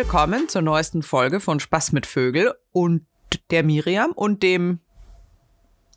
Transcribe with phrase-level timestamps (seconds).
[0.00, 3.06] willkommen zur neuesten Folge von Spaß mit Vögel und
[3.50, 4.80] der Miriam und dem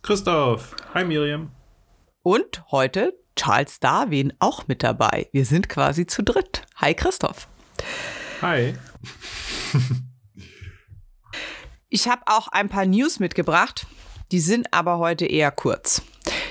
[0.01, 0.75] Christoph.
[0.93, 1.51] Hi Miriam.
[2.21, 5.29] und heute Charles Darwin auch mit dabei.
[5.31, 6.63] Wir sind quasi zu dritt.
[6.75, 7.47] Hi Christoph.
[8.41, 8.73] Hi.
[11.87, 13.87] Ich habe auch ein paar News mitgebracht,
[14.33, 16.01] die sind aber heute eher kurz.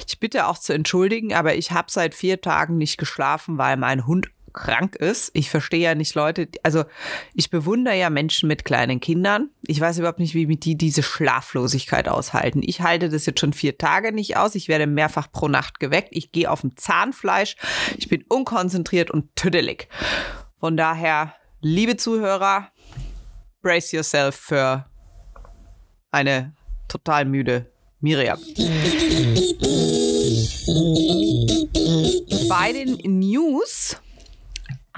[0.09, 4.07] Ich bitte auch zu entschuldigen, aber ich habe seit vier Tagen nicht geschlafen, weil mein
[4.07, 5.31] Hund krank ist.
[5.35, 6.85] Ich verstehe ja nicht Leute, also
[7.35, 9.51] ich bewundere ja Menschen mit kleinen Kindern.
[9.67, 12.63] Ich weiß überhaupt nicht, wie mit die diese Schlaflosigkeit aushalten.
[12.65, 14.55] Ich halte das jetzt schon vier Tage nicht aus.
[14.55, 16.09] Ich werde mehrfach pro Nacht geweckt.
[16.13, 17.57] Ich gehe auf dem Zahnfleisch.
[17.97, 19.89] Ich bin unkonzentriert und tüdelig.
[20.59, 22.69] Von daher, liebe Zuhörer,
[23.63, 24.87] brace yourself für
[26.11, 26.55] eine
[26.89, 28.39] total müde Miriam.
[32.49, 33.97] Bei den News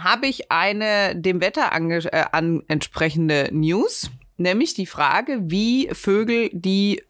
[0.05, 7.03] habe ich eine dem Wetter äh, an entsprechende News, nämlich die Frage, wie Vögel die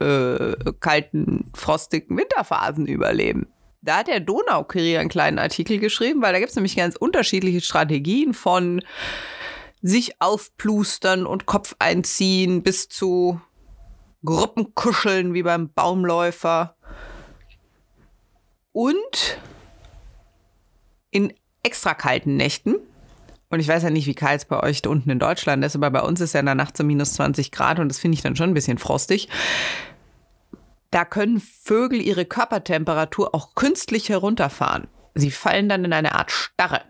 [0.00, 3.46] äh, kalten, frostigen Winterphasen überleben.
[3.82, 7.60] Da hat der Donaukurier einen kleinen Artikel geschrieben, weil da gibt es nämlich ganz unterschiedliche
[7.60, 8.82] Strategien von
[9.82, 13.40] sich aufplustern und Kopf einziehen bis zu
[14.24, 16.74] Gruppenkuscheln wie beim Baumläufer.
[18.72, 19.38] Und
[21.10, 22.76] in extra kalten Nächten.
[23.50, 25.74] Und ich weiß ja nicht, wie kalt es bei euch da unten in Deutschland ist,
[25.74, 28.14] aber bei uns ist ja in der Nacht so minus 20 Grad und das finde
[28.16, 29.28] ich dann schon ein bisschen frostig.
[30.90, 34.86] Da können Vögel ihre Körpertemperatur auch künstlich herunterfahren.
[35.14, 36.82] Sie fallen dann in eine Art Starre.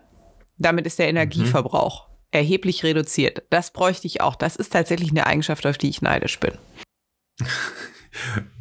[0.59, 3.43] Damit ist der Energieverbrauch erheblich reduziert.
[3.51, 4.35] Das bräuchte ich auch.
[4.35, 6.53] Das ist tatsächlich eine Eigenschaft, auf die ich neidisch bin.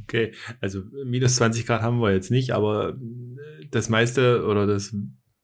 [0.04, 2.96] Okay, also minus 20 Grad haben wir jetzt nicht, aber
[3.72, 4.96] das meiste oder das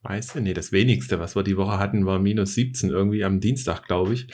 [0.03, 3.87] meiste, nee, das wenigste, was wir die Woche hatten, war minus 17 irgendwie am Dienstag,
[3.87, 4.27] glaube ich.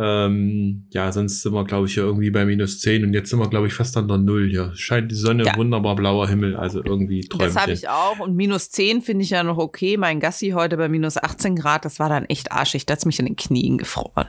[0.00, 3.40] Ähm, ja, sonst sind wir, glaube ich, ja irgendwie bei minus 10 und jetzt sind
[3.40, 4.48] wir, glaube ich, fast an der Null.
[4.48, 5.56] Hier scheint die Sonne, Ja.
[5.56, 7.54] wunderbar blauer Himmel, also irgendwie Träumchen.
[7.54, 8.20] Das habe ich auch.
[8.20, 9.96] Und minus 10 finde ich ja noch okay.
[9.96, 12.86] Mein Gassi heute bei minus 18 Grad, das war dann echt arschig.
[12.86, 14.28] Da hat mich in den Knien gefroren.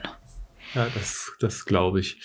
[0.74, 2.20] Ja, das, das glaube ich.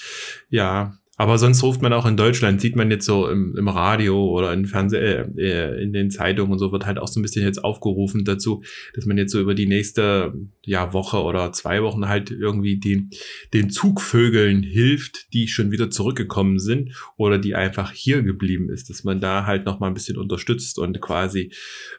[0.49, 4.29] Ja, aber sonst ruft man auch in Deutschland, sieht man jetzt so im, im Radio
[4.29, 7.23] oder in Fernseh, äh, äh, in den Zeitungen und so wird halt auch so ein
[7.23, 10.33] bisschen jetzt aufgerufen dazu, dass man jetzt so über die nächste
[10.63, 13.09] ja, Woche oder zwei Wochen halt irgendwie die,
[13.53, 19.05] den Zugvögeln hilft, die schon wieder zurückgekommen sind oder die einfach hier geblieben ist, dass
[19.05, 21.53] man da halt noch mal ein bisschen unterstützt und quasi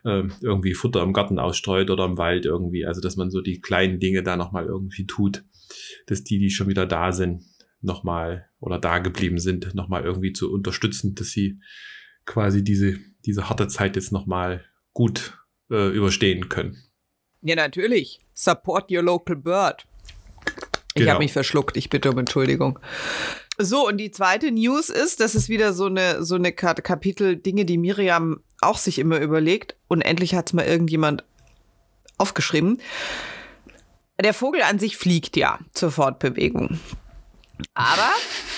[0.04, 3.60] ähm, irgendwie Futter im Garten ausstreut oder im Wald irgendwie, also dass man so die
[3.60, 5.44] kleinen Dinge da noch mal irgendwie tut,
[6.06, 7.42] dass die, die schon wieder da sind,
[7.80, 11.60] nochmal oder da geblieben sind, nochmal irgendwie zu unterstützen, dass sie
[12.24, 15.38] quasi diese, diese harte Zeit jetzt nochmal gut
[15.70, 16.76] äh, überstehen können.
[17.42, 18.18] Ja, natürlich.
[18.34, 19.86] Support your local bird.
[20.94, 21.12] Ich Genau.
[21.12, 21.76] habe mich verschluckt.
[21.76, 22.78] Ich bitte um Entschuldigung.
[23.58, 27.36] So, und die zweite News ist, das ist wieder so eine, so eine Kap- Kapitel
[27.36, 29.76] Dinge, die Miriam auch sich immer überlegt.
[29.88, 31.24] Und endlich hat es mal irgendjemand
[32.18, 32.80] aufgeschrieben.
[34.22, 36.80] Der Vogel an sich fliegt ja zur Fortbewegung.
[37.74, 38.10] Aber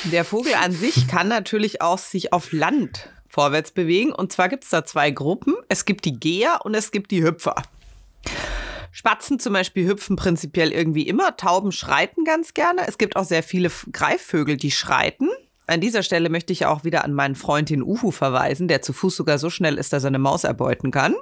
[0.05, 4.13] der Vogel an sich kann natürlich auch sich auf Land vorwärts bewegen.
[4.13, 5.55] Und zwar gibt es da zwei Gruppen.
[5.69, 7.55] Es gibt die Geher und es gibt die Hüpfer.
[8.91, 11.37] Spatzen zum Beispiel hüpfen prinzipiell irgendwie immer.
[11.37, 12.89] Tauben schreiten ganz gerne.
[12.89, 15.29] Es gibt auch sehr viele Greifvögel, die schreiten.
[15.69, 18.93] An dieser Stelle möchte ich auch wieder an meinen Freund den Uhu verweisen, der zu
[18.93, 21.15] Fuß sogar so schnell ist, dass er eine Maus erbeuten kann.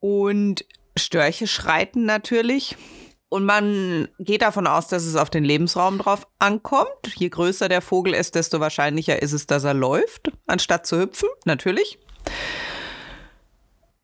[0.00, 2.76] Und Störche schreiten natürlich.
[3.34, 7.16] Und man geht davon aus, dass es auf den Lebensraum drauf ankommt.
[7.16, 11.28] Je größer der Vogel ist, desto wahrscheinlicher ist es, dass er läuft, anstatt zu hüpfen,
[11.44, 11.98] natürlich.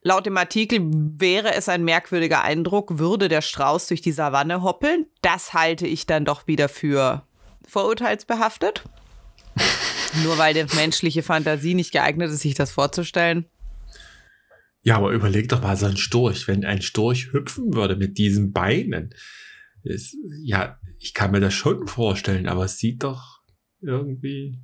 [0.03, 5.07] Laut dem Artikel wäre es ein merkwürdiger Eindruck, würde der Strauß durch die Savanne hoppeln.
[5.23, 7.23] Das halte ich dann doch wieder für
[7.69, 8.83] vorurteilsbehaftet.
[10.25, 13.49] Nur weil die menschliche Fantasie nicht geeignet ist, sich das vorzustellen.
[14.83, 18.53] Ja, aber überleg doch mal so ein Storch, wenn ein Storch hüpfen würde mit diesen
[18.53, 19.15] Beinen.
[19.83, 23.41] Ist, ja, ich kann mir das schon vorstellen, aber es sieht doch
[23.81, 24.61] irgendwie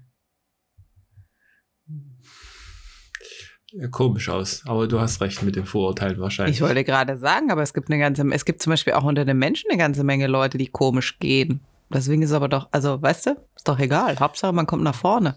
[3.91, 4.63] komisch aus.
[4.67, 6.57] Aber du hast recht mit den Vorurteilen wahrscheinlich.
[6.57, 9.25] Ich wollte gerade sagen, aber es gibt eine ganze, es gibt zum Beispiel auch unter
[9.25, 11.61] den Menschen eine ganze Menge Leute, die komisch gehen.
[11.93, 14.19] Deswegen ist aber doch, also weißt du, ist doch egal.
[14.19, 15.37] Hauptsache, man kommt nach vorne.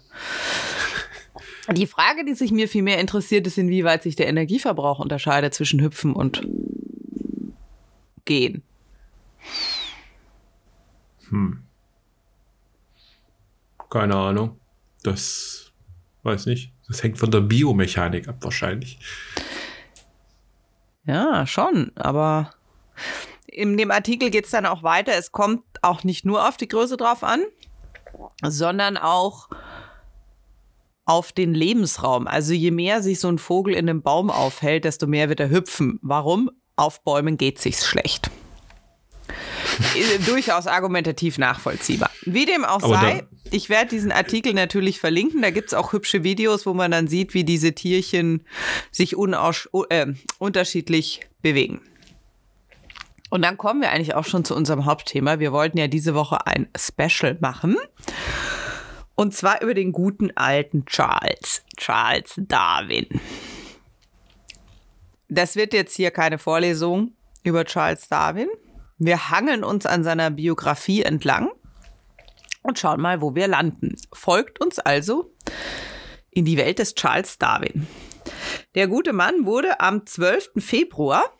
[1.72, 5.80] Die Frage, die sich mir viel mehr interessiert, ist, inwieweit sich der Energieverbrauch unterscheidet zwischen
[5.80, 6.46] Hüpfen und
[8.24, 8.62] Gehen.
[11.28, 11.62] Hm.
[13.88, 14.58] Keine Ahnung.
[15.02, 15.72] Das
[16.22, 16.72] weiß nicht.
[16.88, 18.98] Das hängt von der Biomechanik ab wahrscheinlich.
[21.04, 22.52] Ja, schon, aber
[23.46, 25.12] In dem Artikel geht es dann auch weiter.
[25.14, 27.42] Es kommt auch nicht nur auf die Größe drauf an,
[28.42, 29.48] sondern auch
[31.10, 32.28] auf den Lebensraum.
[32.28, 35.50] Also je mehr sich so ein Vogel in einem Baum aufhält, desto mehr wird er
[35.50, 35.98] hüpfen.
[36.02, 36.52] Warum?
[36.76, 38.30] Auf Bäumen geht sich's schlecht.
[40.26, 42.10] Durchaus argumentativ nachvollziehbar.
[42.26, 45.42] Wie dem auch Aber sei, ich werde diesen Artikel natürlich verlinken.
[45.42, 48.44] Da gibt's auch hübsche Videos, wo man dann sieht, wie diese Tierchen
[48.92, 50.06] sich äh,
[50.38, 51.80] unterschiedlich bewegen.
[53.30, 55.40] Und dann kommen wir eigentlich auch schon zu unserem Hauptthema.
[55.40, 57.76] Wir wollten ja diese Woche ein Special machen.
[59.20, 63.06] Und zwar über den guten alten Charles, Charles Darwin.
[65.28, 67.12] Das wird jetzt hier keine Vorlesung
[67.42, 68.48] über Charles Darwin.
[68.96, 71.50] Wir hangeln uns an seiner Biografie entlang
[72.62, 73.94] und schauen mal, wo wir landen.
[74.10, 75.30] Folgt uns also
[76.30, 77.86] in die Welt des Charles Darwin.
[78.74, 80.52] Der gute Mann wurde am 12.
[80.56, 81.30] Februar,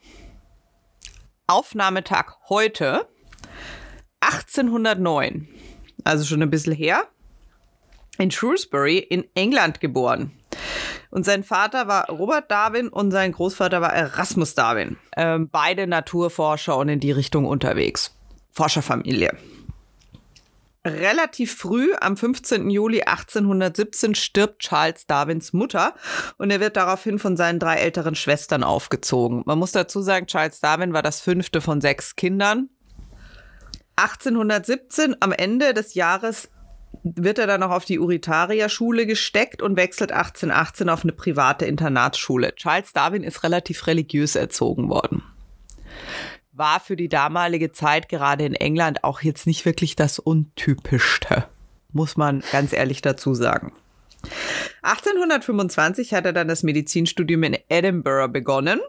[1.47, 3.07] Aufnahmetag heute,
[4.19, 5.47] 1809,
[6.03, 7.07] also schon ein bisschen her,
[8.21, 10.31] in Shrewsbury in England geboren.
[11.09, 14.97] Und sein Vater war Robert Darwin und sein Großvater war Erasmus Darwin.
[15.17, 18.15] Ähm, beide Naturforscher und in die Richtung unterwegs.
[18.51, 19.35] Forscherfamilie.
[20.83, 22.69] Relativ früh, am 15.
[22.69, 25.93] Juli 1817, stirbt Charles Darwins Mutter
[26.37, 29.43] und er wird daraufhin von seinen drei älteren Schwestern aufgezogen.
[29.45, 32.69] Man muss dazu sagen, Charles Darwin war das fünfte von sechs Kindern.
[33.95, 36.49] 1817, am Ende des Jahres,
[37.03, 42.53] wird er dann noch auf die Uritaria-Schule gesteckt und wechselt 1818 auf eine private Internatsschule.
[42.55, 45.23] Charles Darwin ist relativ religiös erzogen worden.
[46.51, 51.45] War für die damalige Zeit gerade in England auch jetzt nicht wirklich das Untypischste,
[51.91, 53.73] muss man ganz ehrlich dazu sagen.
[54.83, 58.79] 1825 hat er dann das Medizinstudium in Edinburgh begonnen.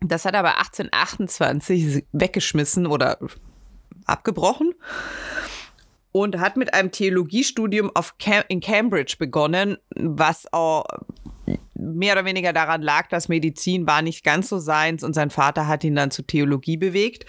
[0.00, 3.18] Das hat er aber 1828 weggeschmissen oder
[4.04, 4.74] abgebrochen
[6.16, 10.86] und hat mit einem Theologiestudium auf Cam in Cambridge begonnen, was auch
[11.74, 15.68] mehr oder weniger daran lag, dass Medizin war nicht ganz so seins und sein Vater
[15.68, 17.26] hat ihn dann zur Theologie bewegt.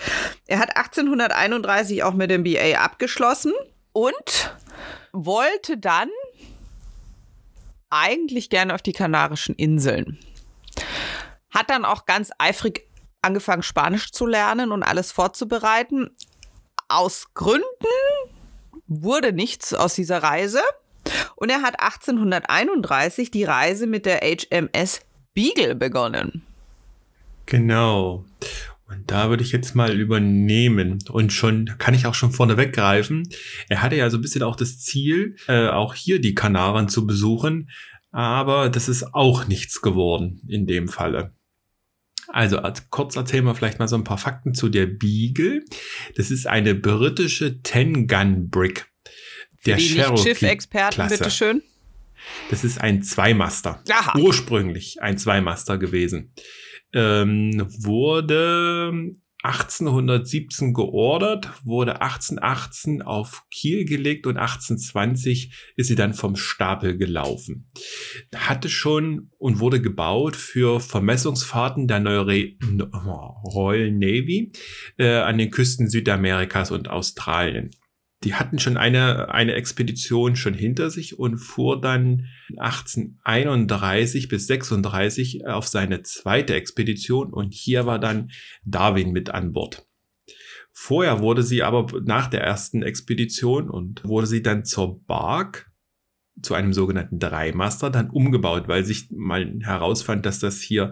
[0.48, 3.52] Er hat 1831 auch mit dem BA abgeschlossen
[3.92, 4.56] und
[5.12, 6.08] wollte dann
[7.90, 10.18] eigentlich gerne auf die Kanarischen Inseln.
[11.50, 12.88] Hat dann auch ganz eifrig
[13.22, 16.16] angefangen, Spanisch zu lernen und alles vorzubereiten.
[16.88, 17.66] Aus Gründen
[18.88, 20.62] wurde nichts aus dieser Reise.
[21.36, 25.02] Und er hat 1831 die Reise mit der HMS
[25.34, 26.44] Beagle begonnen.
[27.46, 28.26] Genau.
[28.90, 33.28] Und da würde ich jetzt mal übernehmen und schon kann ich auch schon vorne weggreifen.
[33.68, 37.06] Er hatte ja so ein bisschen auch das Ziel, äh, auch hier die Kanaren zu
[37.06, 37.70] besuchen,
[38.12, 41.34] aber das ist auch nichts geworden in dem Falle.
[42.30, 45.64] Also als, kurz erzählen wir vielleicht mal so ein paar Fakten zu der Beagle.
[46.16, 48.86] Das ist eine britische Ten-Gun-Brick.
[49.66, 51.62] Der Schiffexperten, bitteschön.
[52.50, 53.82] Das ist ein Zweimaster.
[53.90, 54.18] Aha.
[54.20, 56.34] Ursprünglich ein Zweimaster gewesen.
[56.94, 59.14] Ähm, wurde
[59.44, 67.70] 1817 geordert, wurde 1818 auf Kiel gelegt und 1820 ist sie dann vom Stapel gelaufen.
[68.36, 72.82] Hatte schon und wurde gebaut für Vermessungsfahrten der neuen
[73.54, 74.52] Royal Navy
[74.98, 77.72] äh, an den Küsten Südamerikas und Australien
[78.24, 82.26] die hatten schon eine, eine Expedition schon hinter sich und fuhr dann
[82.58, 88.32] 1831 bis 36 auf seine zweite Expedition und hier war dann
[88.64, 89.86] Darwin mit an Bord.
[90.72, 95.72] Vorher wurde sie aber nach der ersten Expedition und wurde sie dann zur Bark
[96.42, 100.92] zu einem sogenannten Dreimaster dann umgebaut, weil sich mal herausfand, dass das hier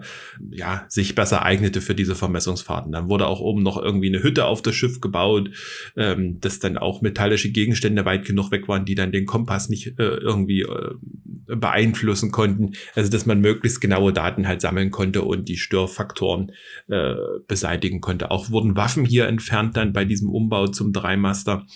[0.50, 2.92] ja sich besser eignete für diese Vermessungsfahrten.
[2.92, 5.50] Dann wurde auch oben noch irgendwie eine Hütte auf das Schiff gebaut,
[5.96, 9.98] ähm, dass dann auch metallische Gegenstände weit genug weg waren, die dann den Kompass nicht
[9.98, 10.94] äh, irgendwie äh,
[11.46, 12.72] beeinflussen konnten.
[12.94, 16.52] Also dass man möglichst genaue Daten halt sammeln konnte und die Störfaktoren
[16.88, 17.14] äh,
[17.46, 18.30] beseitigen konnte.
[18.30, 21.66] Auch wurden Waffen hier entfernt dann bei diesem Umbau zum Dreimaster,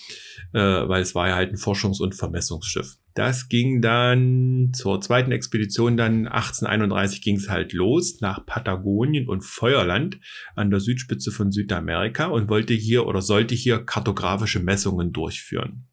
[0.53, 2.97] äh, weil es war ja halt ein Forschungs- und Vermessungsschiff.
[3.13, 9.41] Das ging dann zur zweiten Expedition, dann 1831 ging es halt los nach Patagonien und
[9.41, 10.19] Feuerland
[10.55, 15.87] an der Südspitze von Südamerika und wollte hier oder sollte hier kartografische Messungen durchführen.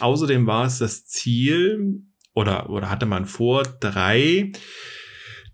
[0.00, 2.02] Außerdem war es das Ziel
[2.34, 4.52] oder, oder hatte man vor, drei,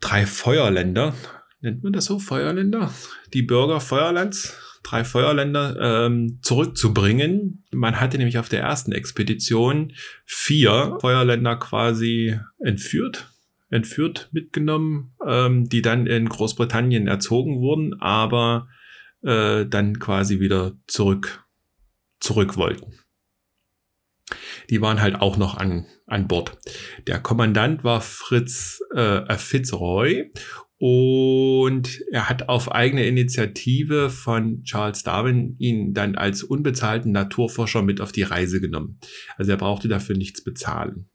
[0.00, 1.14] drei Feuerländer,
[1.60, 2.92] nennt man das so, Feuerländer?
[3.34, 7.64] Die Bürger Feuerlands drei Feuerländer ähm, zurückzubringen.
[7.70, 9.92] Man hatte nämlich auf der ersten Expedition
[10.24, 13.30] vier Feuerländer quasi entführt,
[13.68, 18.68] entführt mitgenommen, ähm, die dann in Großbritannien erzogen wurden, aber
[19.22, 21.44] äh, dann quasi wieder zurück,
[22.20, 22.94] zurück wollten.
[24.70, 26.56] Die waren halt auch noch an, an Bord.
[27.06, 30.30] Der Kommandant war Fritz äh, Fitzroy
[30.82, 38.00] und er hat auf eigene Initiative von Charles Darwin ihn dann als unbezahlten Naturforscher mit
[38.00, 38.98] auf die Reise genommen.
[39.36, 41.10] Also er brauchte dafür nichts bezahlen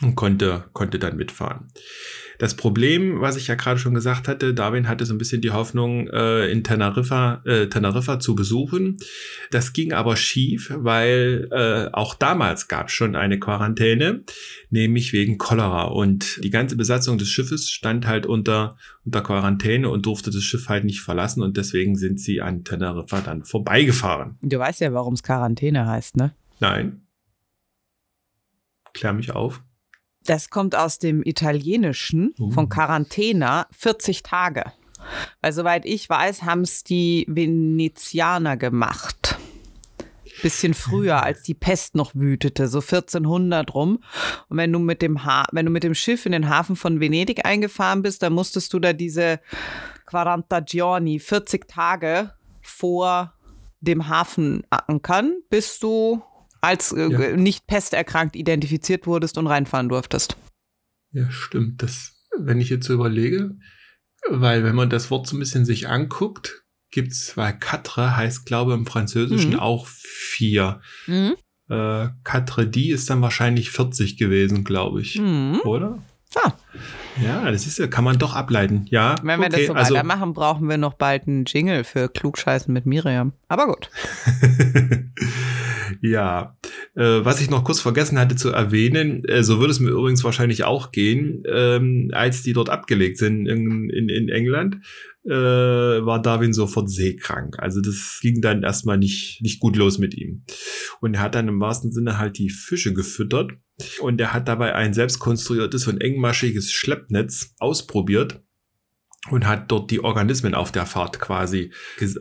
[0.00, 1.68] und konnte, konnte dann mitfahren.
[2.40, 5.50] Das Problem, was ich ja gerade schon gesagt hatte, Darwin hatte so ein bisschen die
[5.50, 8.96] Hoffnung, äh, in Teneriffa, äh, Teneriffa zu besuchen.
[9.50, 14.24] Das ging aber schief, weil äh, auch damals gab es schon eine Quarantäne,
[14.70, 15.82] nämlich wegen Cholera.
[15.82, 20.70] Und die ganze Besatzung des Schiffes stand halt unter, unter Quarantäne und durfte das Schiff
[20.70, 21.42] halt nicht verlassen.
[21.42, 24.38] Und deswegen sind sie an Teneriffa dann vorbeigefahren.
[24.40, 26.32] Du weißt ja, warum es Quarantäne heißt, ne?
[26.58, 27.02] Nein.
[28.94, 29.62] Klär mich auf.
[30.26, 32.50] Das kommt aus dem Italienischen Oh.
[32.50, 34.64] von Quarantäna 40 Tage.
[35.40, 39.38] Weil soweit ich weiß, haben es die Venezianer gemacht.
[40.42, 44.02] Bisschen früher, als die Pest noch wütete, so 1400 rum.
[44.48, 47.00] Und wenn du mit dem ha wenn du mit dem Schiff in den Hafen von
[47.00, 49.40] Venedig eingefahren bist, dann musstest du da diese
[50.10, 53.34] 40 giorni, 40 Tage vor
[53.80, 56.22] dem Hafen ankern, bis du
[56.60, 57.36] als äh, Ja.
[57.36, 60.36] nicht pesterkrankt identifiziert wurdest und reinfahren durftest.
[61.12, 61.82] Ja, stimmt.
[61.82, 63.56] Das, wenn ich jetzt so überlege,
[64.28, 68.74] weil wenn man das Wort so ein bisschen sich anguckt, gibt's, weil quatre heißt, glaube
[68.74, 69.58] im Französischen Mhm.
[69.60, 70.80] auch vier.
[71.06, 71.34] Mhm.
[71.68, 75.18] Äh, quatre die ist dann wahrscheinlich 40 gewesen, glaube ich.
[75.18, 75.60] Mhm.
[75.64, 76.02] Oder?
[76.34, 76.52] Ah.
[77.22, 78.86] Ja, das ist ja, kann man doch ableiten.
[78.90, 79.16] Ja.
[79.22, 82.72] Wenn wir okay, das so also, weitermachen, brauchen wir noch bald einen Jingle für Klugscheißen
[82.72, 83.32] mit Miriam.
[83.48, 83.90] Aber gut.
[86.00, 86.56] ja,
[86.94, 90.24] äh, was ich noch kurz vergessen hatte zu erwähnen, äh, so würde es mir übrigens
[90.24, 94.76] wahrscheinlich auch gehen, ähm, als die dort abgelegt sind in, in, in England,
[95.24, 97.58] äh, war Darwin sofort seekrank.
[97.58, 100.44] Also das ging dann erstmal nicht, nicht gut los mit ihm.
[101.00, 103.52] Und er hat dann im wahrsten Sinne halt die Fische gefüttert
[104.00, 108.40] und er hat dabei ein selbst konstruiertes und engmaschiges Schleppnetz ausprobiert
[109.30, 111.70] und hat dort die Organismen auf der Fahrt quasi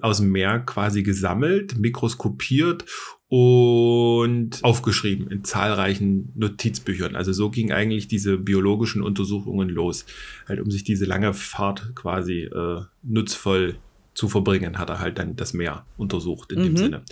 [0.02, 2.86] aus dem Meer quasi gesammelt, mikroskopiert
[3.30, 7.16] und aufgeschrieben in zahlreichen Notizbüchern.
[7.16, 10.06] Also so ging eigentlich diese biologischen Untersuchungen los,
[10.48, 13.78] halt um sich diese lange Fahrt quasi äh, nutzvoll
[14.14, 16.78] zu verbringen, hat er halt dann das Meer untersucht in dem Mhm.
[16.78, 17.04] Sinne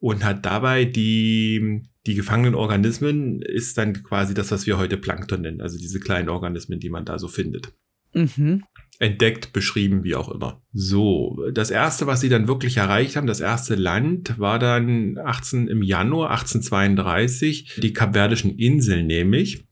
[0.00, 5.42] und hat dabei die die gefangenen Organismen ist dann quasi das, was wir heute Plankton
[5.42, 7.72] nennen, also diese kleinen Organismen, die man da so findet
[8.14, 8.64] Mhm.
[8.98, 10.62] entdeckt, beschrieben, wie auch immer.
[10.72, 15.68] So, das erste, was sie dann wirklich erreicht haben, das erste Land, war dann 18
[15.68, 19.66] im Januar 1832 die Kapverdischen Inseln nämlich.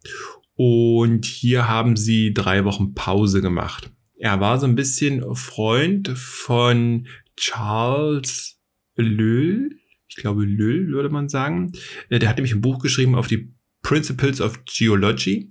[0.54, 3.90] Und hier haben sie drei Wochen Pause gemacht.
[4.18, 8.60] Er war so ein bisschen Freund von Charles
[8.96, 9.70] Lyell.
[10.16, 11.72] Ich glaube, Lyell würde man sagen.
[12.08, 13.52] Äh, Der hat nämlich ein Buch geschrieben auf die
[13.86, 15.48] Principles of Geology,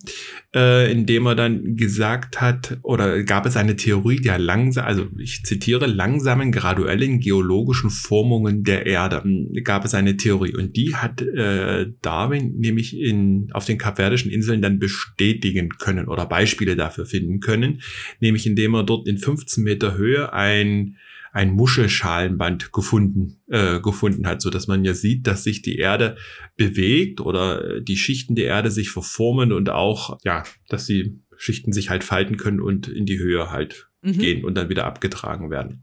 [0.53, 5.07] äh, in dem er dann gesagt hat, oder gab es eine Theorie der langsam, also
[5.17, 9.23] ich zitiere, langsamen, graduellen geologischen Formungen der Erde.
[9.23, 14.29] Hm, Gab es eine Theorie und die hat äh, Darwin nämlich in, auf den Kapverdischen
[14.29, 17.81] Inseln dann bestätigen können oder Beispiele dafür finden können,
[18.19, 20.97] nämlich indem er dort in 15 Meter Höhe ein
[21.35, 26.15] ein Muschelschalenband gefunden, äh, gefunden hat, so dass man ja sieht, dass sich die Erde
[26.55, 31.73] bewegt oder äh, die Schichten der Erde sich verformen und auch, ja, dass die Schichten
[31.73, 34.19] sich halt falten können und in die Höhe halt Mhm.
[34.19, 35.81] gehen und dann wieder abgetragen werden.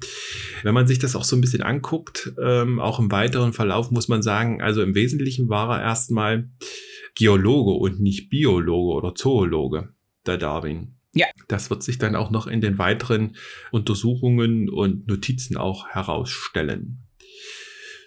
[0.63, 4.07] Wenn man sich das auch so ein bisschen anguckt, ähm, auch im weiteren Verlauf muss
[4.07, 6.49] man sagen, also im Wesentlichen war er erstmal
[7.17, 9.89] Geologe und nicht Biologe oder Zoologe,
[10.25, 10.95] der Darwin.
[11.15, 11.27] Ja.
[11.49, 13.37] Das wird sich dann auch noch in den weiteren
[13.71, 17.07] Untersuchungen und Notizen auch herausstellen.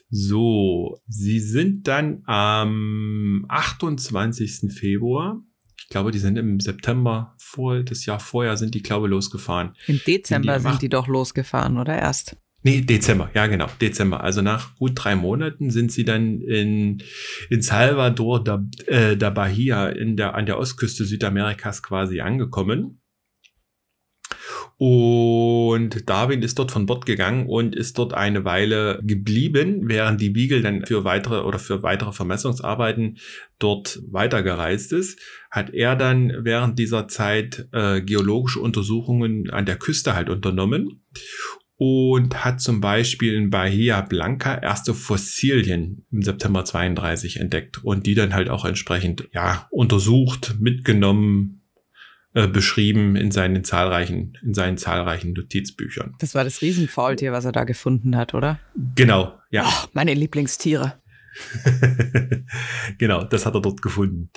[0.09, 4.71] So, sie sind dann am 28.
[4.74, 5.41] Februar,
[5.77, 9.75] ich glaube, die sind im September vor, das Jahr vorher sind die, glaube ich, losgefahren.
[9.85, 12.38] Im Dezember Die sind die doch losgefahren, oder erst?
[12.67, 14.24] Nee, Dezember, ja genau, Dezember.
[14.24, 17.03] Also nach gut drei Monaten sind sie dann in,
[17.51, 23.01] in Salvador da, äh, da Bahia in der, an der Ostküste Südamerikas quasi angekommen.
[24.77, 30.31] Und Darwin ist dort von Bord gegangen und ist dort eine Weile geblieben, während die
[30.31, 33.19] Beagle dann für weitere oder für weitere Vermessungsarbeiten
[33.60, 35.19] dort weitergereist ist,
[35.51, 41.03] hat er dann während dieser Zeit äh, geologische Untersuchungen an der Küste halt unternommen
[41.77, 48.15] und hat zum Beispiel in Bahia Blanca erste Fossilien im September 32 entdeckt und die
[48.15, 51.62] dann halt auch entsprechend ja untersucht, mitgenommen,
[52.34, 56.15] äh, beschrieben in seinen zahlreichen, in seinen zahlreichen Notizbüchern.
[56.20, 58.60] Das war das Riesenfaultier, was er da gefunden hat, oder?
[58.96, 59.65] Genau, ja.
[59.67, 61.01] Oh, meine Lieblingstiere.
[62.98, 64.29] genau, das hat er dort gefunden.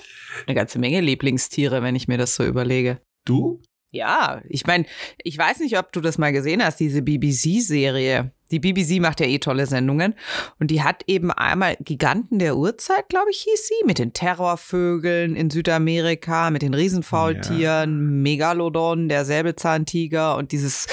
[0.45, 3.01] Eine ganze Menge Lieblingstiere, wenn ich mir das so überlege.
[3.25, 3.61] Du?
[3.91, 4.85] Ja, ich meine,
[5.23, 8.31] ich weiß nicht, ob du das mal gesehen hast, diese BBC-Serie.
[8.51, 10.15] Die BBC macht ja eh tolle Sendungen.
[10.59, 15.35] Und die hat eben einmal Giganten der Urzeit, glaube ich, hieß sie, mit den Terrorvögeln
[15.35, 17.85] in Südamerika, mit den Riesenfaultieren, ja.
[17.85, 20.87] Megalodon, der Säbelzahntiger und dieses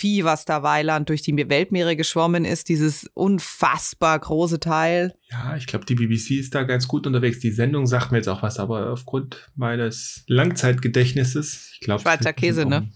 [0.00, 5.14] Vieh, was da weiland durch die Weltmeere geschwommen ist, dieses unfassbar große Teil.
[5.30, 7.38] Ja, ich glaube, die BBC ist da ganz gut unterwegs.
[7.40, 12.00] Die Sendung sagt mir jetzt auch was, aber aufgrund meines Langzeitgedächtnisses, ich glaube.
[12.00, 12.90] Schweizer Käse, ne?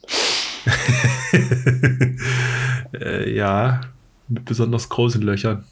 [2.99, 3.83] äh, ja,
[4.29, 5.63] mit besonders großen Löchern.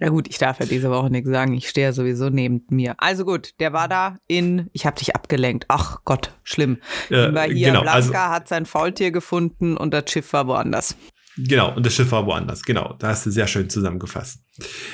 [0.00, 1.54] Ja gut, ich darf ja diese Woche nichts sagen.
[1.54, 2.94] Ich stehe ja sowieso neben mir.
[2.98, 5.66] Also gut, der war da in, ich habe dich abgelenkt.
[5.68, 6.78] Ach Gott, schlimm.
[7.10, 10.96] Äh, war hier genau, Blanca also, hat sein Faultier gefunden und das Schiff war woanders.
[11.36, 12.62] Genau, und das Schiff war woanders.
[12.62, 14.44] Genau, da hast du sehr schön zusammengefasst.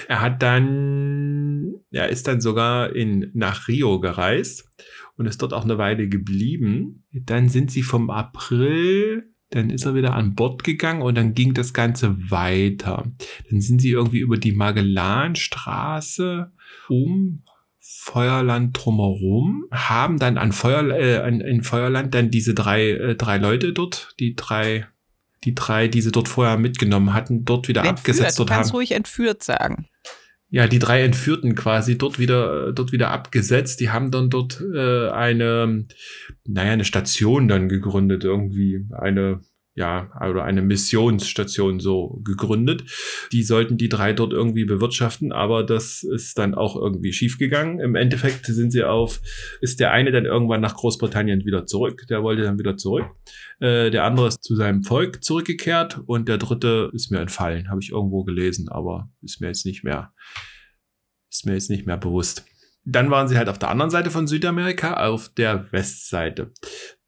[0.09, 4.69] Er hat dann, er ist dann sogar in, nach Rio gereist
[5.17, 7.05] und ist dort auch eine Weile geblieben.
[7.13, 11.55] Dann sind sie vom April dann ist er wieder an Bord gegangen und dann ging
[11.55, 13.05] das Ganze weiter.
[13.51, 16.53] Dann sind sie irgendwie über die Magellanstraße
[16.89, 17.43] um
[17.81, 23.39] Feuerland drumherum, haben dann an Feuer, äh, an, in Feuerland dann diese drei, äh, drei
[23.39, 24.87] Leute dort, die drei,
[25.45, 27.99] die drei, die sie dort vorher mitgenommen hatten, dort wieder entführt.
[27.99, 28.39] abgesetzt.
[28.39, 28.77] Du kannst haben.
[28.77, 29.89] ruhig entführt sagen.
[30.53, 33.79] Ja, die drei Entführten quasi dort wieder, dort wieder abgesetzt.
[33.81, 35.87] Die haben dann dort äh, eine,
[36.45, 39.41] naja, eine Station dann gegründet, irgendwie eine
[39.81, 42.85] ja, oder eine Missionsstation so gegründet.
[43.33, 47.81] Die sollten die drei dort irgendwie bewirtschaften, aber das ist dann auch irgendwie schiefgegangen.
[47.81, 49.23] Im Endeffekt sind sie auf,
[49.63, 53.07] ist der eine dann irgendwann nach Großbritannien wieder zurück, der wollte dann wieder zurück.
[53.59, 57.81] Äh, der andere ist zu seinem Volk zurückgekehrt und der dritte ist mir entfallen, habe
[57.81, 60.13] ich irgendwo gelesen, aber ist mir jetzt nicht mehr,
[61.31, 62.45] ist mir jetzt nicht mehr bewusst.
[62.85, 66.53] Dann waren sie halt auf der anderen Seite von Südamerika, auf der Westseite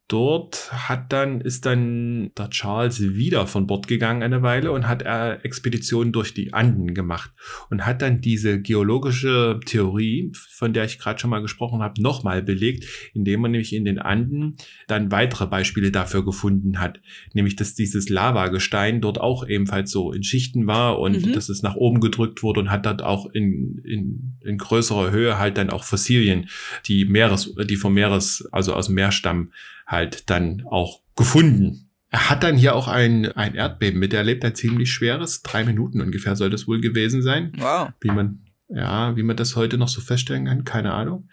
[0.09, 5.03] dort hat dann, ist dann der Charles wieder von Bord gegangen eine Weile und hat
[5.03, 7.33] er Expeditionen durch die Anden gemacht
[7.71, 12.43] und hat dann diese geologische Theorie, von der ich gerade schon mal gesprochen habe, nochmal
[12.43, 12.85] belegt,
[13.15, 17.01] indem man nämlich in den Anden dann weitere Beispiele dafür gefunden hat.
[17.33, 21.33] Nämlich, dass dieses Lavagestein dort auch ebenfalls so in Schichten war und mhm.
[21.33, 25.39] dass es nach oben gedrückt wurde und hat dort auch in, in, in größerer Höhe
[25.39, 26.49] halt dann auch Fossilien,
[26.87, 29.53] die Meeres, die vom Meeres, also aus dem Meer stammen,
[29.87, 31.91] halt dann auch gefunden.
[32.11, 36.37] Er hat dann hier auch ein, ein Erdbeben miterlebt, ein ziemlich schweres, drei Minuten ungefähr
[36.37, 37.53] soll das wohl gewesen sein.
[37.57, 37.91] Wow.
[38.01, 41.29] Wie man, ja, wie man das heute noch so feststellen kann, keine Ahnung.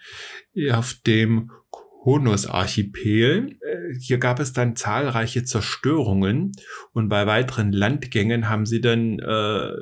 [0.72, 1.50] Auf dem
[2.04, 3.58] Honos-Archipel.
[3.60, 6.52] Äh, hier gab es dann zahlreiche Zerstörungen
[6.92, 9.72] und bei weiteren Landgängen haben sie dann, äh,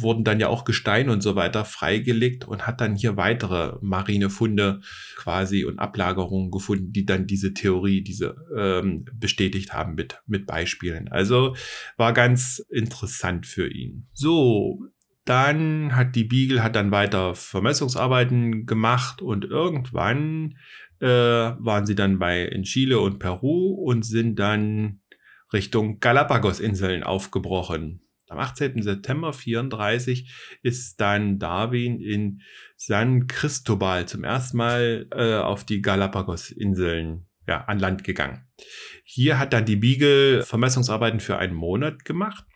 [0.00, 4.30] wurden dann ja auch Gesteine und so weiter freigelegt und hat dann hier weitere marine
[4.30, 4.80] Funde
[5.16, 11.08] quasi und Ablagerungen gefunden, die dann diese Theorie, diese ähm, bestätigt haben mit, mit Beispielen.
[11.08, 11.54] Also
[11.96, 14.08] war ganz interessant für ihn.
[14.12, 14.86] So,
[15.24, 20.56] dann hat die Beagle hat dann weiter Vermessungsarbeiten gemacht und irgendwann
[21.00, 25.00] äh, waren sie dann bei in Chile und Peru und sind dann
[25.52, 28.00] Richtung Galapagos-Inseln aufgebrochen.
[28.32, 28.82] Am 18.
[28.82, 32.40] September 34 ist dann Darwin in
[32.76, 38.46] San Cristobal zum ersten Mal äh, auf die Galapagos-Inseln ja, an Land gegangen.
[39.04, 42.46] Hier hat dann die Beagle Vermessungsarbeiten für einen Monat gemacht